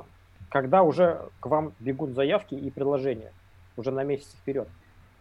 [0.49, 3.31] когда уже к вам бегут заявки и предложения
[3.77, 4.67] уже на месяц вперед.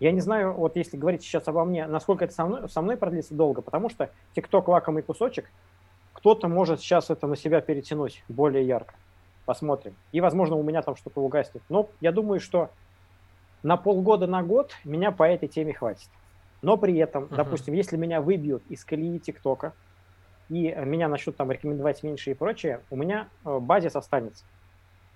[0.00, 2.96] Я не знаю, вот если говорить сейчас обо мне, насколько это со мной, со мной
[2.96, 5.50] продлится долго, потому что TikTok лакомый кусочек–
[6.24, 8.94] кто-то может сейчас это на себя перетянуть более ярко.
[9.44, 9.94] Посмотрим.
[10.10, 11.62] И, возможно, у меня там что-то угаснет.
[11.68, 12.70] Но я думаю, что
[13.62, 16.08] на полгода, на год меня по этой теме хватит.
[16.62, 17.36] Но при этом, uh-huh.
[17.36, 19.74] допустим, если меня выбьют из колеи ТикТока,
[20.48, 24.46] и меня начнут там рекомендовать меньше и прочее, у меня э, базис останется.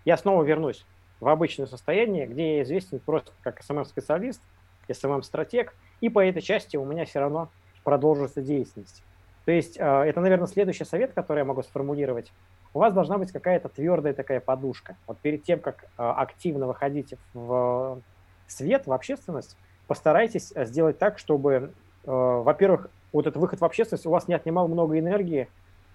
[0.08, 0.86] Я снова вернусь
[1.20, 4.40] в обычное состояние, где я известен просто как SMM-специалист,
[4.88, 7.50] SMM-стратег, и по этой части у меня все равно
[7.84, 9.04] продолжится деятельность.
[9.44, 12.32] То есть а, это, наверное, следующий совет, который я могу сформулировать.
[12.72, 14.96] У вас должна быть какая-то твердая такая подушка.
[15.06, 18.00] Вот перед тем, как а, активно выходите в
[18.46, 24.26] свет, в общественность, постарайтесь сделать так, чтобы, во-первых, вот этот выход в общественность у вас
[24.26, 25.50] не отнимал много энергии,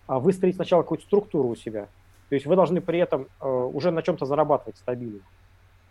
[0.06, 1.88] а выстроить сначала какую-то структуру у себя.
[2.30, 5.22] То есть вы должны при этом уже на чем-то зарабатывать стабильно.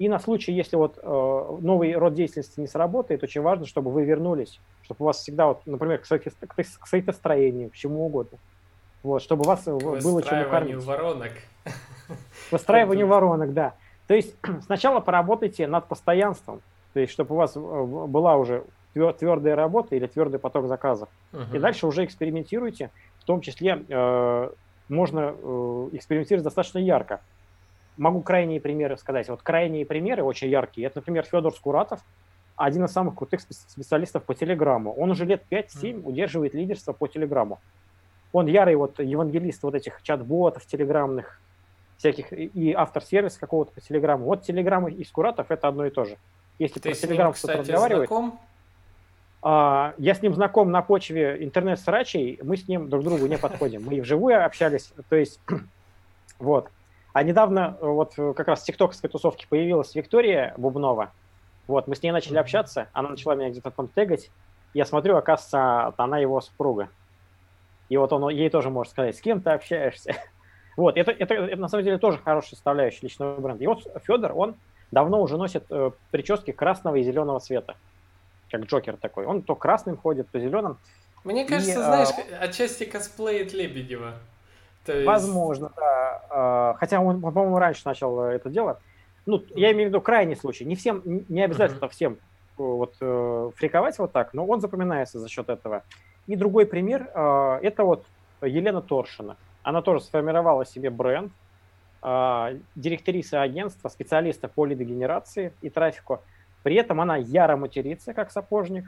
[0.03, 4.05] И на случай, если вот э, новый род деятельности не сработает, очень важно, чтобы вы
[4.05, 8.39] вернулись, чтобы у вас всегда, вот, например, к, сайт, к сайтостроению, к чему угодно.
[9.05, 10.85] Вот, чтобы у вас э, было чем кормить.
[10.85, 11.33] воронок.
[12.51, 13.75] Выстраиванию воронок, да.
[14.09, 14.35] То есть
[14.67, 16.63] сначала поработайте над постоянством,
[16.95, 18.65] то есть чтобы у вас э, была уже
[18.95, 21.09] твердая работа или твердый поток заказов.
[21.33, 21.57] Угу.
[21.57, 24.51] И дальше уже экспериментируйте, в том числе э,
[24.93, 27.21] можно э, экспериментировать достаточно ярко
[27.97, 29.29] могу крайние примеры сказать.
[29.29, 30.87] Вот крайние примеры очень яркие.
[30.87, 32.01] Это, например, Федор Скуратов,
[32.57, 34.93] один из самых крутых специалистов по Телеграмму.
[34.95, 37.61] Он уже лет 5-7 удерживает лидерство по Телеграмму.
[38.33, 41.39] Он ярый вот евангелист вот этих чат-ботов телеграммных,
[41.99, 44.25] всяких, и автор сервиса какого-то по Телеграмму.
[44.25, 46.17] Вот Телеграм и Скуратов это одно и то же.
[46.59, 48.09] Если Ты про Телеграм кто-то разговаривает...
[48.09, 48.41] Знаком?
[49.43, 53.85] А, я с ним знаком на почве интернет-срачей, мы с ним друг другу не подходим.
[53.85, 55.41] Мы и вживую общались, то есть
[56.39, 56.69] вот.
[57.13, 61.11] А недавно э, вот э, как раз в тиктоковской тусовке появилась Виктория Бубнова.
[61.67, 64.31] Вот, мы с ней начали общаться, она начала меня где-то там тегать.
[64.75, 66.89] Я смотрю, оказывается, она его супруга.
[67.89, 70.17] И вот он ей тоже может сказать, с кем ты общаешься.
[70.75, 73.63] Вот, это, это, это на самом деле тоже хорошая составляющая личного бренда.
[73.63, 74.55] И вот Федор, он
[74.91, 77.77] давно уже носит э, прически красного и зеленого цвета,
[78.53, 79.25] как Джокер такой.
[79.27, 80.77] Он то красным ходит, то зеленым.
[81.25, 82.45] Мне кажется, и, знаешь, а...
[82.45, 84.15] отчасти косплеит Лебедева.
[84.85, 85.07] То есть...
[85.07, 86.23] Возможно, да.
[86.31, 88.77] А, хотя он, по-моему, раньше начал это делать.
[89.25, 90.65] Ну, я имею в виду крайний случай.
[90.65, 91.91] Не всем, не обязательно uh-huh.
[91.91, 92.17] всем э,
[92.57, 95.85] вот э, фриковать вот так, но он запоминается за счет этого.
[96.27, 98.05] И другой пример э, это вот
[98.43, 99.37] Елена Торшина.
[99.63, 101.33] Она тоже сформировала себе бренд,
[102.03, 106.21] э, директриса агентства, специалиста по лидогенерации и трафику.
[106.63, 108.85] При этом она яро матерится, как сапожник,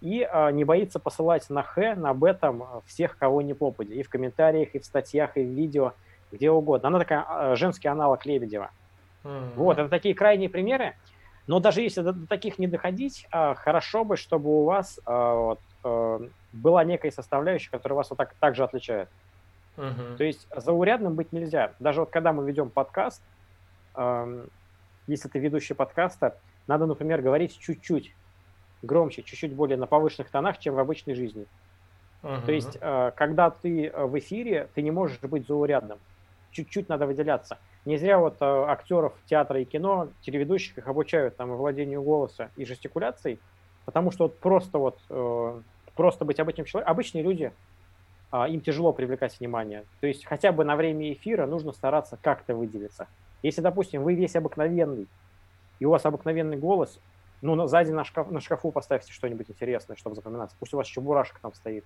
[0.00, 3.94] и э, не боится посылать на Х, на Б там всех, кого не попади.
[3.94, 5.92] И в комментариях, и в статьях, и в видео,
[6.32, 6.88] где угодно.
[6.88, 8.70] Она такая э, женский аналог Лебедева.
[9.24, 9.54] Mm-hmm.
[9.56, 10.94] Вот, это такие крайние примеры.
[11.46, 15.10] Но даже если до, до таких не доходить, э, хорошо бы, чтобы у вас э,
[15.12, 19.08] вот, э, была некая составляющая, которая вас вот так, так же отличает.
[19.76, 20.16] Mm-hmm.
[20.16, 21.72] То есть заурядным быть нельзя.
[21.78, 23.22] Даже вот когда мы ведем подкаст,
[23.96, 24.46] э,
[25.06, 26.36] если ты ведущий подкаста,
[26.70, 28.14] надо, например, говорить чуть-чуть
[28.82, 31.46] громче, чуть-чуть более на повышенных тонах, чем в обычной жизни.
[32.22, 32.46] Uh-huh.
[32.46, 35.98] То есть, э, когда ты э, в эфире, ты не можешь быть заурядным.
[36.52, 37.58] Чуть-чуть надо выделяться.
[37.86, 42.64] Не зря вот э, актеров театра и кино, телеведущих их обучают там владению голоса и
[42.64, 43.40] жестикуляцией,
[43.84, 45.00] потому что вот просто вот
[45.96, 47.52] просто быть обычным человеком, обычные люди,
[48.30, 49.84] а, им тяжело привлекать внимание.
[50.00, 53.08] То есть хотя бы на время эфира нужно стараться как-то выделиться.
[53.42, 55.08] Если, допустим, вы весь обыкновенный,
[55.80, 57.00] и у вас обыкновенный голос,
[57.42, 60.56] ну, сзади на, шкаф, на шкафу поставьте что-нибудь интересное, чтобы запоминаться.
[60.60, 61.84] Пусть у вас чебурашка там стоит.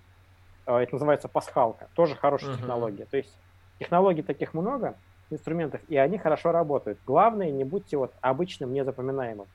[0.66, 1.88] А, это называется пасхалка.
[1.95, 2.59] Тоже хорошая uh-huh.
[2.59, 3.05] технология.
[3.07, 3.32] То есть
[3.78, 4.97] технологий таких много,
[5.30, 6.99] инструментов, и они хорошо работают.
[7.07, 9.47] Главное, не будьте вот обычным, незапоминаемым.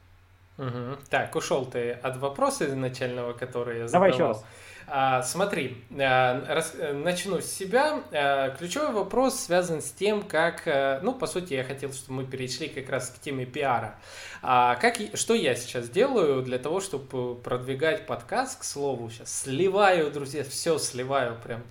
[0.60, 0.98] Угу.
[1.10, 4.10] Так, ушел ты от вопроса изначального, который я задавал.
[4.10, 4.46] Давай еще раз.
[4.92, 8.02] А, смотри, а, рас, начну с себя.
[8.12, 10.64] А, ключевой вопрос связан с тем, как,
[11.02, 13.96] ну, по сути, я хотел, чтобы мы перешли как раз к теме пиара.
[14.42, 20.12] А, как, что я сейчас делаю для того, чтобы продвигать подкаст, к слову, сейчас сливаю,
[20.12, 21.62] друзья, все сливаю прям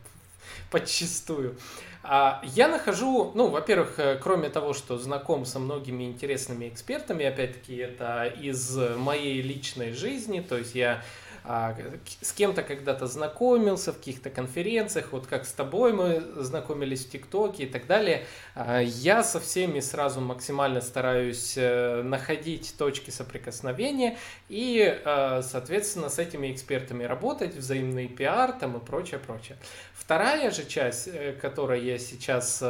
[0.70, 1.56] подчистую.
[2.02, 7.76] А, я нахожу, ну, во-первых, э, кроме того, что знаком со многими интересными экспертами, опять-таки,
[7.76, 11.02] это из моей личной жизни, то есть я
[11.45, 11.76] а,
[12.20, 17.64] с кем-то когда-то знакомился в каких-то конференциях, вот как с тобой мы знакомились в ТикТоке
[17.64, 18.24] и так далее.
[18.55, 24.18] А, я со всеми сразу максимально стараюсь э, находить точки соприкосновения
[24.49, 29.57] и, э, соответственно, с этими экспертами работать, взаимный пиар там и прочее, прочее.
[29.95, 32.62] Вторая же часть, э, которой я сейчас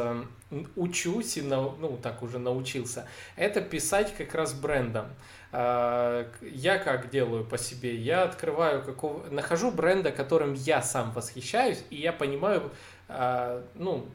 [0.77, 3.07] учусь и, ну, так уже научился,
[3.37, 5.09] это писать как раз брендом.
[5.51, 7.95] А, я как делаю по себе?
[7.97, 9.29] Я открываю какого...
[9.31, 12.71] Нахожу бренда, которым я сам восхищаюсь, и я понимаю,
[13.09, 14.07] а, ну,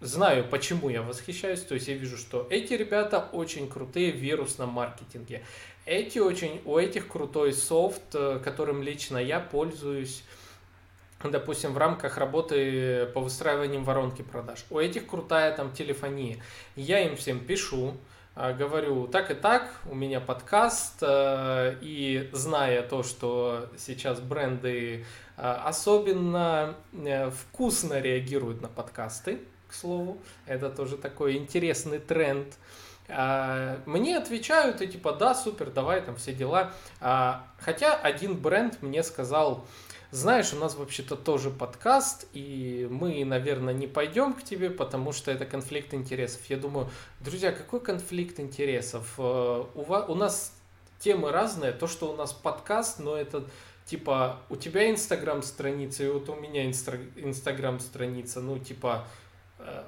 [0.00, 1.60] знаю, почему я восхищаюсь.
[1.62, 5.42] То есть я вижу, что эти ребята очень крутые в вирусном маркетинге.
[5.86, 10.22] Эти очень, у этих крутой софт, э, которым лично я пользуюсь
[11.30, 14.64] допустим, в рамках работы по выстраиванию воронки продаж.
[14.70, 16.38] У этих крутая там телефония.
[16.76, 17.94] Я им всем пишу,
[18.34, 25.04] говорю, так и так, у меня подкаст, э, и зная то, что сейчас бренды
[25.36, 32.54] э, особенно э, вкусно реагируют на подкасты, к слову, это тоже такой интересный тренд,
[33.08, 36.72] а, мне отвечают и типа, да, супер, давай там все дела.
[37.00, 39.66] А, хотя один бренд мне сказал,
[40.14, 45.32] знаешь, у нас вообще-то тоже подкаст, и мы, наверное, не пойдем к тебе, потому что
[45.32, 46.40] это конфликт интересов.
[46.48, 46.88] Я думаю,
[47.18, 49.14] друзья, какой конфликт интересов?
[49.18, 50.52] Э, у, вас, у нас
[51.00, 53.44] темы разные, то, что у нас подкаст, но это
[53.86, 59.08] типа у тебя инстаграм страница и вот у меня инстаграм страница, ну типа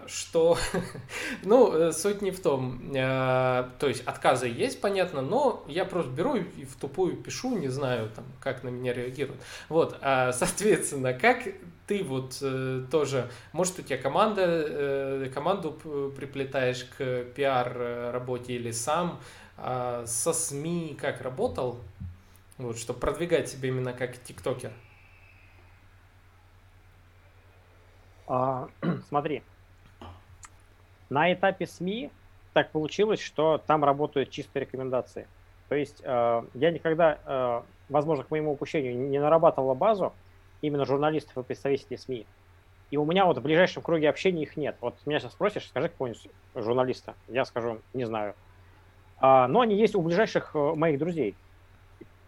[0.06, 0.58] что,
[1.42, 6.10] ну, э, суть не в том, э, то есть отказы есть, понятно, но я просто
[6.10, 9.40] беру и в тупую пишу, не знаю, там, как на меня реагируют.
[9.68, 11.48] Вот, а, соответственно, как
[11.86, 15.72] ты вот э, тоже, может, у тебя команда, команду
[16.16, 19.20] приплетаешь к пиар работе или сам
[19.58, 21.80] а, со СМИ как работал,
[22.58, 24.72] вот, чтобы продвигать себя именно как тиктокер?
[28.26, 28.68] А,
[29.08, 29.42] смотри,
[31.10, 32.10] на этапе СМИ
[32.52, 35.26] так получилось, что там работают чистые рекомендации.
[35.68, 40.12] То есть э, я никогда, э, возможно, к моему упущению, не нарабатывала базу
[40.62, 42.26] именно журналистов и представителей СМИ.
[42.90, 44.76] И у меня вот в ближайшем круге общения их нет.
[44.80, 47.14] Вот меня сейчас спросишь, скажи какого-нибудь журналиста.
[47.28, 48.34] Я скажу, не знаю.
[49.18, 51.34] А, но они есть у ближайших э, моих друзей.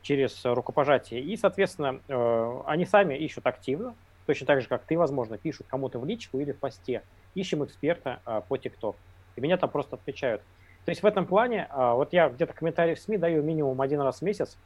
[0.03, 1.21] через рукопожатие.
[1.21, 3.95] И, соответственно, э, они сами ищут активно,
[4.27, 7.03] точно так же, как ты, возможно, пишут кому-то в личку или в посте.
[7.35, 8.97] Ищем эксперта э, по ТикТок.
[9.37, 10.43] И меня там просто отмечают.
[10.85, 14.01] То есть в этом плане, э, вот я где-то комментарии в СМИ даю минимум один
[14.01, 14.57] раз в месяц,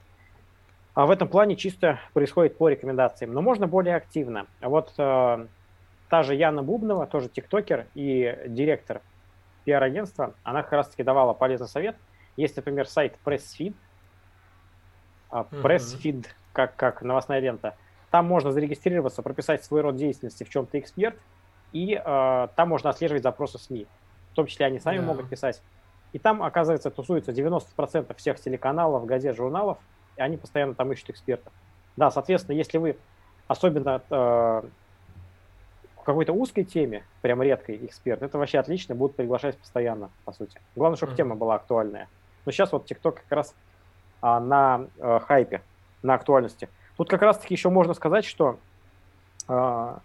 [0.94, 3.32] а в этом плане чисто происходит по рекомендациям.
[3.32, 4.46] Но можно более активно.
[4.60, 5.46] Вот э,
[6.08, 9.00] та же Яна Бубнова, тоже тиктокер и директор
[9.64, 11.96] пиар-агентства, она как раз-таки давала полезный совет.
[12.36, 13.74] Есть, например, сайт PressFeed,
[15.30, 17.76] PressFeed, как, как новостная лента.
[18.10, 21.16] Там можно зарегистрироваться, прописать свой род деятельности, в чем ты эксперт,
[21.72, 23.86] и э, там можно отслеживать запросы СМИ.
[24.32, 25.04] В том числе они сами да.
[25.04, 25.62] могут писать.
[26.12, 29.78] И там, оказывается, тусуется 90% всех телеканалов, газет, журналов,
[30.16, 31.52] и они постоянно там ищут экспертов.
[31.96, 32.96] Да, соответственно, если вы
[33.48, 34.62] особенно э,
[36.02, 40.60] в какой-то узкой теме, прям редкой эксперт, это вообще отлично, будут приглашать постоянно, по сути.
[40.74, 41.16] Главное, чтобы mm-hmm.
[41.16, 42.08] тема была актуальная.
[42.44, 43.54] Но сейчас вот TikTok как раз
[44.20, 45.62] а, на а, хайпе,
[46.02, 46.68] на актуальности.
[46.96, 48.58] Тут как раз-таки еще можно сказать, что
[49.48, 50.00] а,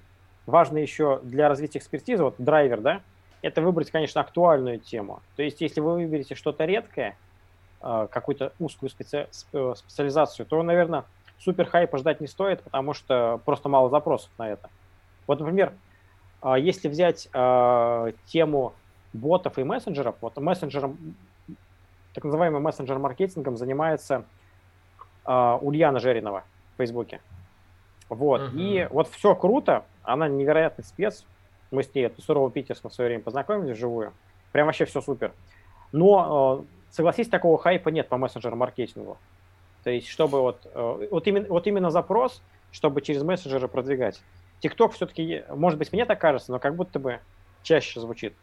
[0.47, 3.01] важно еще для развития экспертизы, вот драйвер, да,
[3.43, 5.21] это выбрать, конечно, актуальную тему.
[5.35, 7.15] То есть, если вы выберете что-то редкое,
[7.79, 9.27] а, какую-то узкую специ...
[9.53, 11.03] Э, специализацию, то, наверное,
[11.37, 14.69] супер хайпа ждать не стоит, потому что просто мало запросов на это.
[15.27, 15.73] Вот, например,
[16.41, 17.29] а, если взять
[18.25, 18.73] тему
[19.13, 20.97] ботов и мессенджеров, вот мессенджером
[22.17, 24.25] так называемым мессенджер-маркетингом занимается
[25.23, 27.21] э, Ульяна Жеринова в Фейсбуке.
[28.09, 28.41] Вот.
[28.41, 28.55] Uh-huh.
[28.55, 31.25] И вот все круто, она невероятный спец.
[31.71, 34.13] Мы с ней это сурово питерском в свое время познакомились вживую.
[34.51, 35.33] Прям вообще все супер.
[35.91, 39.17] Но, э, согласись, такого хайпа нет по мессенджер-маркетингу.
[39.83, 42.41] То есть, чтобы вот, э, вот, именно, вот именно запрос,
[42.71, 44.21] чтобы через мессенджеры продвигать.
[44.59, 47.19] ТикТок все-таки, может быть, мне так кажется, но как будто бы
[47.63, 48.33] чаще звучит.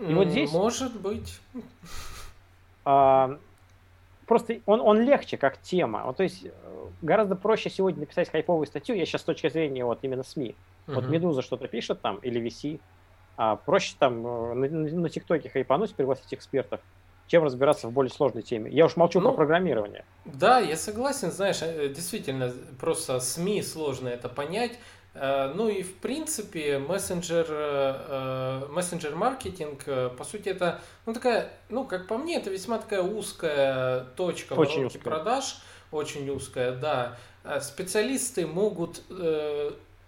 [0.00, 0.52] И вот здесь...
[0.52, 1.40] Может быть.
[2.84, 3.38] А,
[4.26, 6.02] просто он, он легче как тема.
[6.06, 6.50] Вот, то есть э,
[7.02, 10.54] гораздо проще сегодня написать хайповую статью, я сейчас с точки зрения вот именно СМИ.
[10.86, 10.94] Uh-huh.
[10.94, 12.80] Вот Медуза что-то пишет там или VC,
[13.36, 16.80] а проще там э, на, на ТикТоке хайпануть, пригласить экспертов,
[17.26, 18.70] чем разбираться в более сложной теме.
[18.70, 20.04] Я уж молчу ну, про программирование.
[20.24, 24.78] Да, я согласен, знаешь, э, действительно, просто СМИ сложно это понять.
[25.14, 29.84] Э, ну и в принципе мессенджер, э, э, мессенджер маркетинг,
[30.16, 34.84] по сути это, ну такая, ну как по мне, это весьма такая узкая точка очень
[34.84, 35.02] узкая.
[35.02, 35.58] продаж,
[35.92, 37.16] очень узкая, да.
[37.60, 39.02] Специалисты могут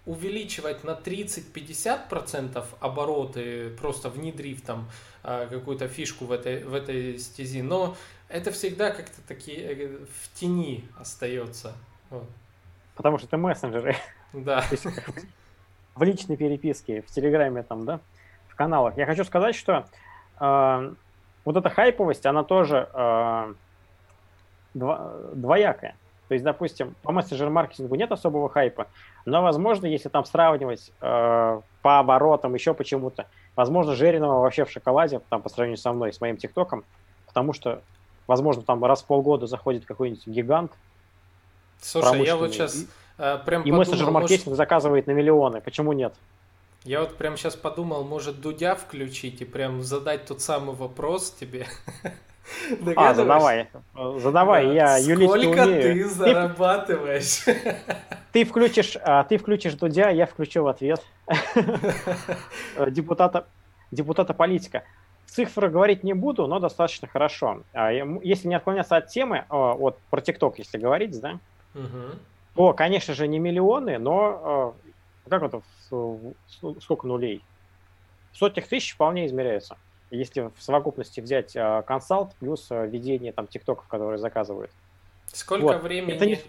[0.05, 4.89] увеличивать на 30-50% обороты, просто внедрив там
[5.21, 7.95] какую-то фишку в этой, в этой стези, но
[8.27, 11.73] это всегда как-то такие в тени остается.
[12.09, 12.27] Вот.
[12.95, 13.95] Потому что это мессенджеры.
[14.33, 14.63] Да.
[15.95, 17.99] в личной переписке, в Телеграме там, да,
[18.47, 18.97] в каналах.
[18.97, 19.85] Я хочу сказать, что
[20.39, 20.93] э,
[21.45, 23.53] вот эта хайповость, она тоже э,
[24.73, 25.95] дво, двоякая.
[26.27, 28.87] То есть, допустим, по мессенджер-маркетингу нет особого хайпа,
[29.25, 35.21] но, возможно, если там сравнивать э, по оборотам, еще почему-то, возможно, Жеринова вообще в шоколаде,
[35.29, 36.83] там, по сравнению со мной, с моим ТикТоком,
[37.27, 37.81] потому что,
[38.27, 40.73] возможно, там раз в полгода заходит какой-нибудь гигант.
[41.79, 42.85] Слушай, я вот сейчас
[43.17, 44.57] прям и мессенджер-маркетинг может...
[44.57, 45.61] заказывает на миллионы.
[45.61, 46.13] Почему нет?
[46.83, 51.67] Я вот прям сейчас подумал, может Дудя включить и прям задать тот самый вопрос тебе.
[52.95, 53.67] А, задавай.
[54.17, 57.43] Задавай, я юлить Сколько ты зарабатываешь?
[58.31, 61.03] Ты включишь, а, ты включишь Дудя, я включу в ответ.
[62.87, 63.47] Депутата,
[63.91, 64.83] депутата политика.
[65.25, 67.63] Цифры говорить не буду, но достаточно хорошо.
[67.73, 71.39] А, если не отклоняться от темы, вот про ТикТок, если говорить, да,
[72.57, 74.75] о, конечно же, не миллионы, но
[75.25, 75.61] э, как это,
[76.81, 77.43] сколько нулей?
[78.31, 79.77] В сотнях тысяч вполне измеряется.
[80.09, 84.71] Если в совокупности взять э, консалт плюс э, ведение там тиктоков, которые заказывают.
[85.31, 85.83] Сколько вот.
[85.83, 86.15] времени?
[86.15, 86.39] Это не,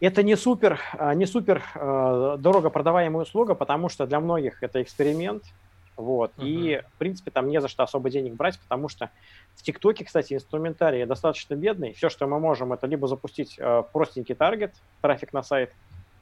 [0.00, 0.80] это не супер,
[1.14, 5.44] не супер дорого продаваемая услуга, потому что для многих это эксперимент,
[5.96, 6.32] вот.
[6.36, 6.46] Uh-huh.
[6.46, 9.10] И, в принципе, там не за что особо денег брать, потому что
[9.54, 11.92] в ТикТоке, кстати, инструментарий достаточно бедный.
[11.92, 15.72] Все, что мы можем, это либо запустить э, простенький таргет, трафик на сайт,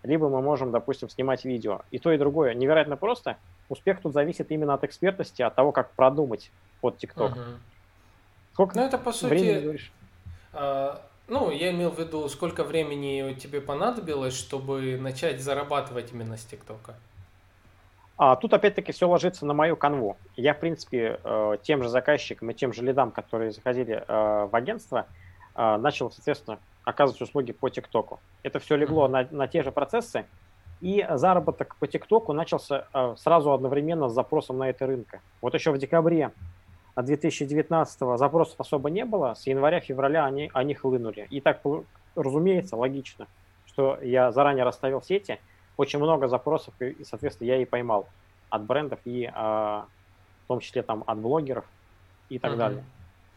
[0.03, 1.83] либо мы можем, допустим, снимать видео.
[1.91, 3.37] И то, и другое невероятно просто.
[3.69, 6.51] Успех тут зависит именно от экспертности, от того, как продумать
[6.81, 7.37] под ТикТок.
[7.37, 7.57] Uh-huh.
[8.55, 9.93] Сколько ну, это, по сути, времени говоришь?
[10.53, 16.45] А, ну, я имел в виду, сколько времени тебе понадобилось, чтобы начать зарабатывать именно с
[16.45, 16.97] ТикТока?
[18.23, 20.19] А тут опять-таки все ложится на мою канву.
[20.37, 24.55] Я, в принципе, э, тем же заказчикам и тем же лидам, которые заходили э, в
[24.55, 25.07] агентство,
[25.55, 28.21] э, начал, соответственно, оказывать услуги по ТикТоку.
[28.43, 30.27] Это все легло на, на те же процессы,
[30.83, 35.23] и заработок по ТикТоку начался сразу одновременно с запросом на это рынка.
[35.41, 36.31] Вот еще в декабре
[36.97, 41.27] 2019 запросов особо не было, с января-февраля они, они хлынули.
[41.31, 41.63] И так
[42.15, 43.29] разумеется, логично,
[43.65, 45.41] что я заранее расставил сети,
[45.81, 48.07] очень много запросов, и, соответственно, я и поймал
[48.51, 49.87] от брендов, и а,
[50.45, 51.65] в том числе там от блогеров
[52.29, 52.57] и так uh-huh.
[52.57, 52.85] далее.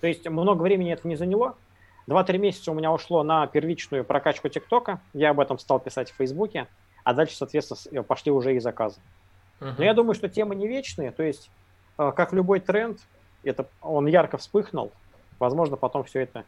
[0.02, 1.56] То есть много времени это не заняло.
[2.06, 5.00] Два-три месяца у меня ушло на первичную прокачку ТикТока.
[5.14, 6.68] Я об этом стал писать в Фейсбуке.
[7.06, 9.00] А дальше, соответственно, э, пошли уже и заказы.
[9.62, 9.76] Uh-huh.
[9.78, 11.12] Но я думаю, что темы не вечные.
[11.12, 11.50] То есть,
[11.98, 13.00] э, как любой тренд,
[13.44, 14.92] это, он ярко вспыхнул.
[15.40, 16.44] Возможно, потом все это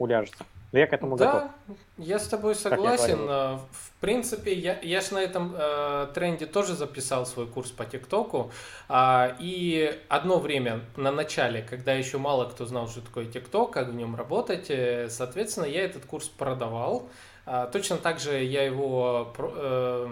[0.00, 0.44] уляжется.
[0.72, 1.50] Но я к этому да, готов.
[1.98, 3.18] я с тобой согласен.
[3.28, 7.84] Э, в принципе, я, я же на этом э, тренде тоже записал свой курс по
[7.84, 8.52] ТикТоку.
[8.88, 13.88] Э, и одно время на начале, когда еще мало кто знал, что такое ТикТок, как
[13.88, 17.08] в нем работать, э, соответственно, я этот курс продавал.
[17.46, 19.34] Э, точно так же я его...
[19.38, 20.08] Э,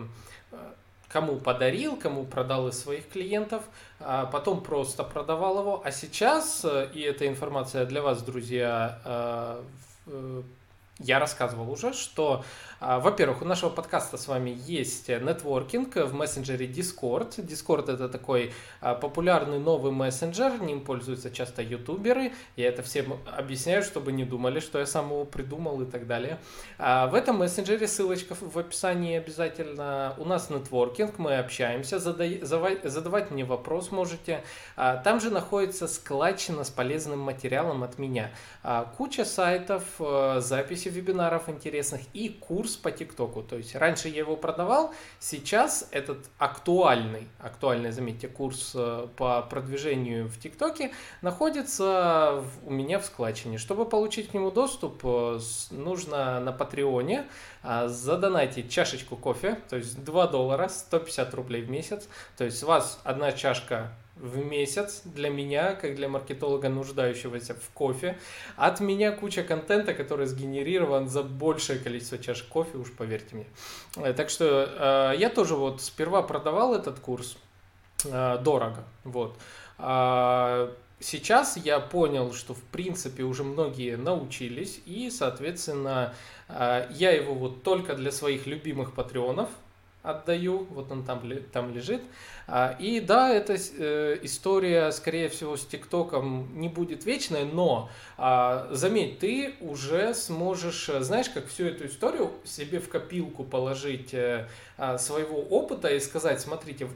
[1.09, 3.63] кому подарил, кому продал из своих клиентов,
[4.01, 5.83] а потом просто продавал его.
[5.85, 9.63] А сейчас, э, и эта информация для вас, друзья, э,
[10.07, 10.43] э,
[10.99, 12.45] я рассказывал уже, что
[12.81, 17.37] во-первых, у нашего подкаста с вами есть нетворкинг в мессенджере Discord.
[17.39, 22.33] Discord это такой а, популярный новый мессенджер, ним пользуются часто ютуберы.
[22.55, 26.39] Я это всем объясняю, чтобы не думали, что я сам его придумал и так далее.
[26.79, 30.15] А, в этом мессенджере ссылочка в описании обязательно.
[30.17, 34.45] У нас нетворкинг, мы общаемся, задавать мне вопрос можете.
[34.77, 38.31] Там же находится складчина с полезным материалом от меня.
[38.97, 43.43] Куча сайтов, записи вебинаров интересных и курс курс по ТикТоку.
[43.43, 50.29] То есть раньше я его продавал, сейчас этот актуальный, актуальный, заметьте, курс э, по продвижению
[50.29, 50.93] в ТикТоке
[51.23, 53.59] находится у меня в складчине.
[53.59, 55.41] Чтобы получить к нему доступ, э,
[55.71, 57.27] нужно на Патреоне
[57.63, 62.07] а, задонатить чашечку кофе, то есть 2 доллара, 150 рублей в месяц.
[62.37, 67.71] То есть у вас одна чашка в месяц для меня, как для маркетолога, нуждающегося в
[67.75, 68.19] кофе.
[68.57, 73.47] От меня куча контента, который сгенерирован за большее количество чашек кофе, уж поверьте мне.
[73.97, 77.37] Э, так что э, я тоже вот сперва продавал этот курс
[78.05, 79.37] э, дорого, вот.
[79.79, 86.15] А сейчас я понял, что в принципе уже многие научились, и, соответственно,
[86.49, 89.51] я его вот только для своих любимых патреонов
[90.03, 92.03] отдаю, вот он там, там лежит.
[92.51, 98.69] А, и да, эта э, история, скорее всего, с ТикТоком не будет вечной, но а,
[98.71, 104.49] заметь, ты уже сможешь, э, знаешь, как всю эту историю себе в копилку положить э,
[104.79, 106.89] а, своего опыта и сказать, смотрите,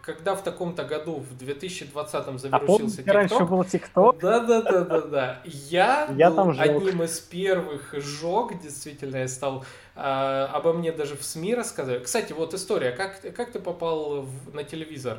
[0.00, 4.18] когда в таком-то году, в 2020-м завершился а раньше был ТикТок?
[4.20, 5.42] Да, да, да, да, да.
[5.44, 11.24] Я, я был там одним из первых жёг, действительно, я стал обо мне даже в
[11.24, 12.04] СМИ рассказывать.
[12.04, 14.85] Кстати, вот история, как, как ты попал в, на телевизор?
[14.86, 15.18] Телевизор.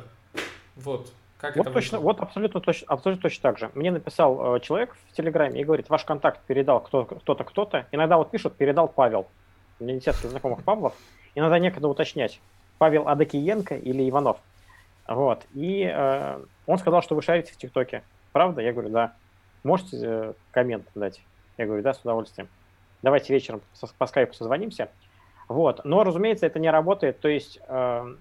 [0.76, 1.12] Вот.
[1.38, 3.70] Как вот это точно, вот абсолютно точно, абсолютно точно так же.
[3.74, 7.86] Мне написал э, человек в Телеграме и говорит, ваш контакт передал кто, кто-то, кто-то.
[7.92, 9.28] Иногда вот пишут, передал Павел.
[9.78, 10.94] У меня десятки знакомых Павлов.
[11.36, 12.40] Иногда некогда уточнять,
[12.78, 14.38] Павел Адакиенко или Иванов.
[15.06, 15.46] Вот.
[15.54, 18.02] И э, он сказал, что вы шарите в ТикТоке.
[18.32, 18.60] Правда?
[18.60, 19.14] Я говорю, да.
[19.62, 21.22] Можете э, коммент дать?
[21.56, 22.48] Я говорю, да, с удовольствием.
[23.02, 23.60] Давайте вечером
[23.96, 24.90] по скайпу созвонимся.
[25.46, 25.84] Вот.
[25.84, 27.20] Но, разумеется, это не работает.
[27.20, 28.14] То есть э,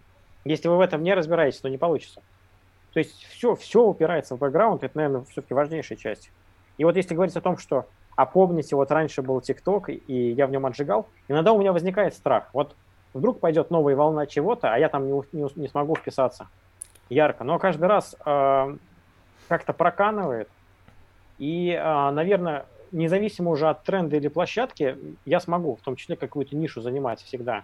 [0.48, 2.22] если вы в этом не разбираетесь, то не получится.
[2.94, 6.32] То есть все, все упирается в бэкграунд, это, наверное, все-таки важнейшая часть.
[6.78, 10.48] И вот если говорить о том, что, а помните, вот раньше был ТикТок, и я
[10.48, 12.50] в нем отжигал, иногда у меня возникает страх.
[12.54, 12.76] Вот
[13.14, 16.48] вдруг пойдет новая волна чего-то, а я там не, не, не смогу вписаться
[17.10, 17.44] ярко.
[17.44, 18.78] Но каждый раз э,
[19.48, 20.50] как-то проканывает.
[21.38, 26.56] И, э, наверное, независимо уже от тренда или площадки, я смогу в том числе какую-то
[26.56, 27.64] нишу занимать всегда.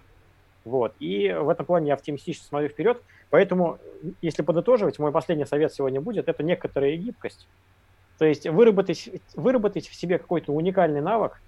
[0.65, 0.93] Вот.
[0.99, 3.01] И в этом плане я оптимистично смотрю вперед.
[3.29, 3.79] Поэтому,
[4.21, 7.47] если подытоживать, мой последний совет сегодня будет, это некоторая гибкость.
[8.17, 11.41] То есть выработать, выработать в себе какой-то уникальный навык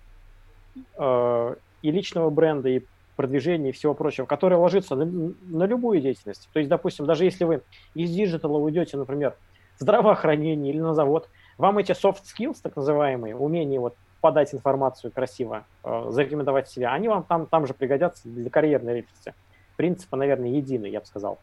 [0.97, 2.82] э, и личного бренда, и
[3.16, 6.49] продвижения, и всего прочего, который ложится на, на любую деятельность.
[6.51, 7.61] То есть, допустим, даже если вы
[7.93, 9.36] из диджитала уйдете, например,
[9.78, 13.95] в здравоохранение или на завод, вам эти soft skills, так называемые, умения вот
[14.26, 19.36] подать информацию красиво, э, зарекомендовать себя, они вам там, там же пригодятся для карьерной лестницы.
[19.76, 21.38] Принципы, наверное, единый, я бы сказал.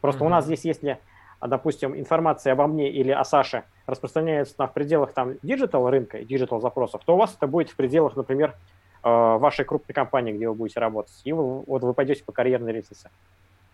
[0.00, 0.26] Просто mm-hmm.
[0.26, 1.00] у нас здесь, если,
[1.40, 6.24] допустим, информация обо мне или о Саше распространяется на, в пределах там digital рынка и
[6.24, 8.54] digital запросов, то у вас это будет в пределах, например,
[9.02, 11.20] э, вашей крупной компании, где вы будете работать.
[11.24, 13.10] И вы, вот вы пойдете по карьерной лестнице.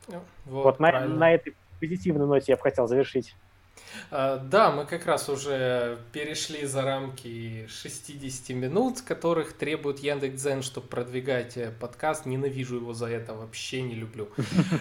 [0.08, 3.36] Ну, вот, вот на, на этой позитивной ноте я бы хотел завершить.
[4.10, 10.86] А, да, мы как раз уже перешли за рамки 60 минут, которых требует Яндекс.Дзен, чтобы
[10.86, 12.26] продвигать э, подкаст.
[12.26, 14.28] Ненавижу его за это, вообще не люблю.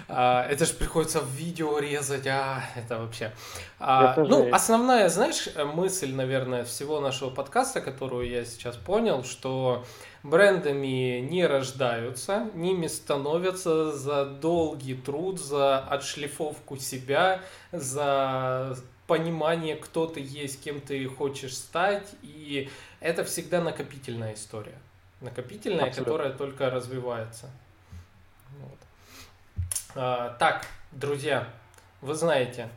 [0.09, 3.33] А, это же приходится в видео резать, а это вообще.
[3.79, 9.85] А, ну, основная, знаешь, мысль, наверное, всего нашего подкаста, которую я сейчас понял, что
[10.23, 17.41] брендами не рождаются, ними становятся за долгий труд, за отшлифовку себя,
[17.71, 24.77] за понимание, кто ты есть, кем ты хочешь стать, и это всегда накопительная история.
[25.21, 26.03] Накопительная, Абсолютно.
[26.03, 27.49] которая только развивается.
[28.59, 28.77] Вот.
[29.95, 31.47] А, так, друзья,
[32.01, 32.69] вы знаете,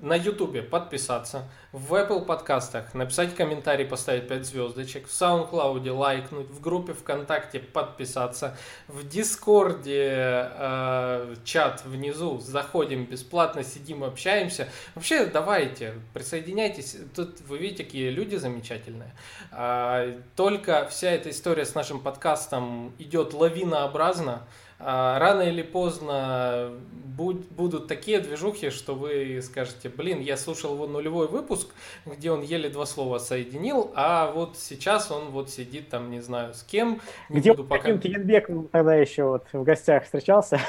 [0.00, 6.60] на Ютубе подписаться, в Apple подкастах написать комментарий, поставить 5 звездочек, в SoundCloud лайкнуть, в
[6.60, 8.56] группе ВКонтакте подписаться,
[8.88, 14.68] в Дискорде э, чат внизу, заходим бесплатно, сидим, общаемся.
[14.94, 19.12] Вообще, давайте, присоединяйтесь, тут вы видите, какие люди замечательные.
[19.52, 24.42] Э, только вся эта история с нашим подкастом идет лавинообразно,
[24.78, 26.72] рано или поздно
[27.16, 31.68] будут такие движухи, что вы скажете, блин, я слушал его нулевой выпуск,
[32.04, 36.54] где он еле два слова соединил, а вот сейчас он вот сидит там, не знаю,
[36.54, 37.00] с кем.
[37.28, 37.82] Не где буду пока...
[37.82, 40.60] каким-то Янбеком тогда еще вот в гостях встречался.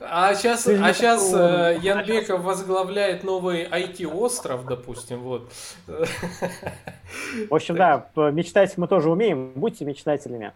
[0.00, 5.50] А сейчас, а сейчас э, Янбеков возглавляет новый IT-остров, допустим, вот.
[5.86, 10.52] В общем, да, мечтать мы тоже умеем, будьте мечтателями.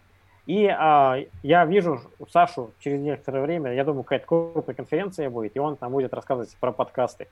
[0.47, 5.59] И а, я вижу Сашу через некоторое время, я думаю, какая-то крупная конференция будет, и
[5.59, 7.27] он там будет рассказывать про подкасты.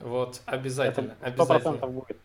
[0.00, 1.14] Вот, обязательно.
[1.20, 1.86] Это 100% обязательно.
[1.88, 2.16] будет.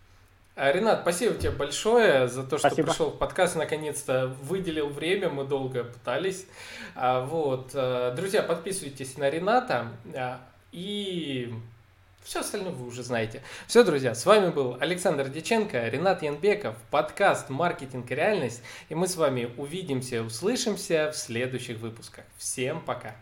[0.56, 2.90] А, Ренат, спасибо тебе большое за то, что спасибо.
[2.90, 6.48] пришел в подкаст, наконец-то выделил время, мы долго пытались.
[6.96, 9.88] А, вот, э, друзья, подписывайтесь на Рената
[10.72, 11.54] и
[12.24, 13.41] все остальное вы уже знаете.
[13.67, 18.61] Все, друзья, с вами был Александр Деченко, Ренат Янбеков, подкаст «Маркетинг и реальность».
[18.89, 22.26] И мы с вами увидимся, услышимся в следующих выпусках.
[22.38, 23.15] Всем пока!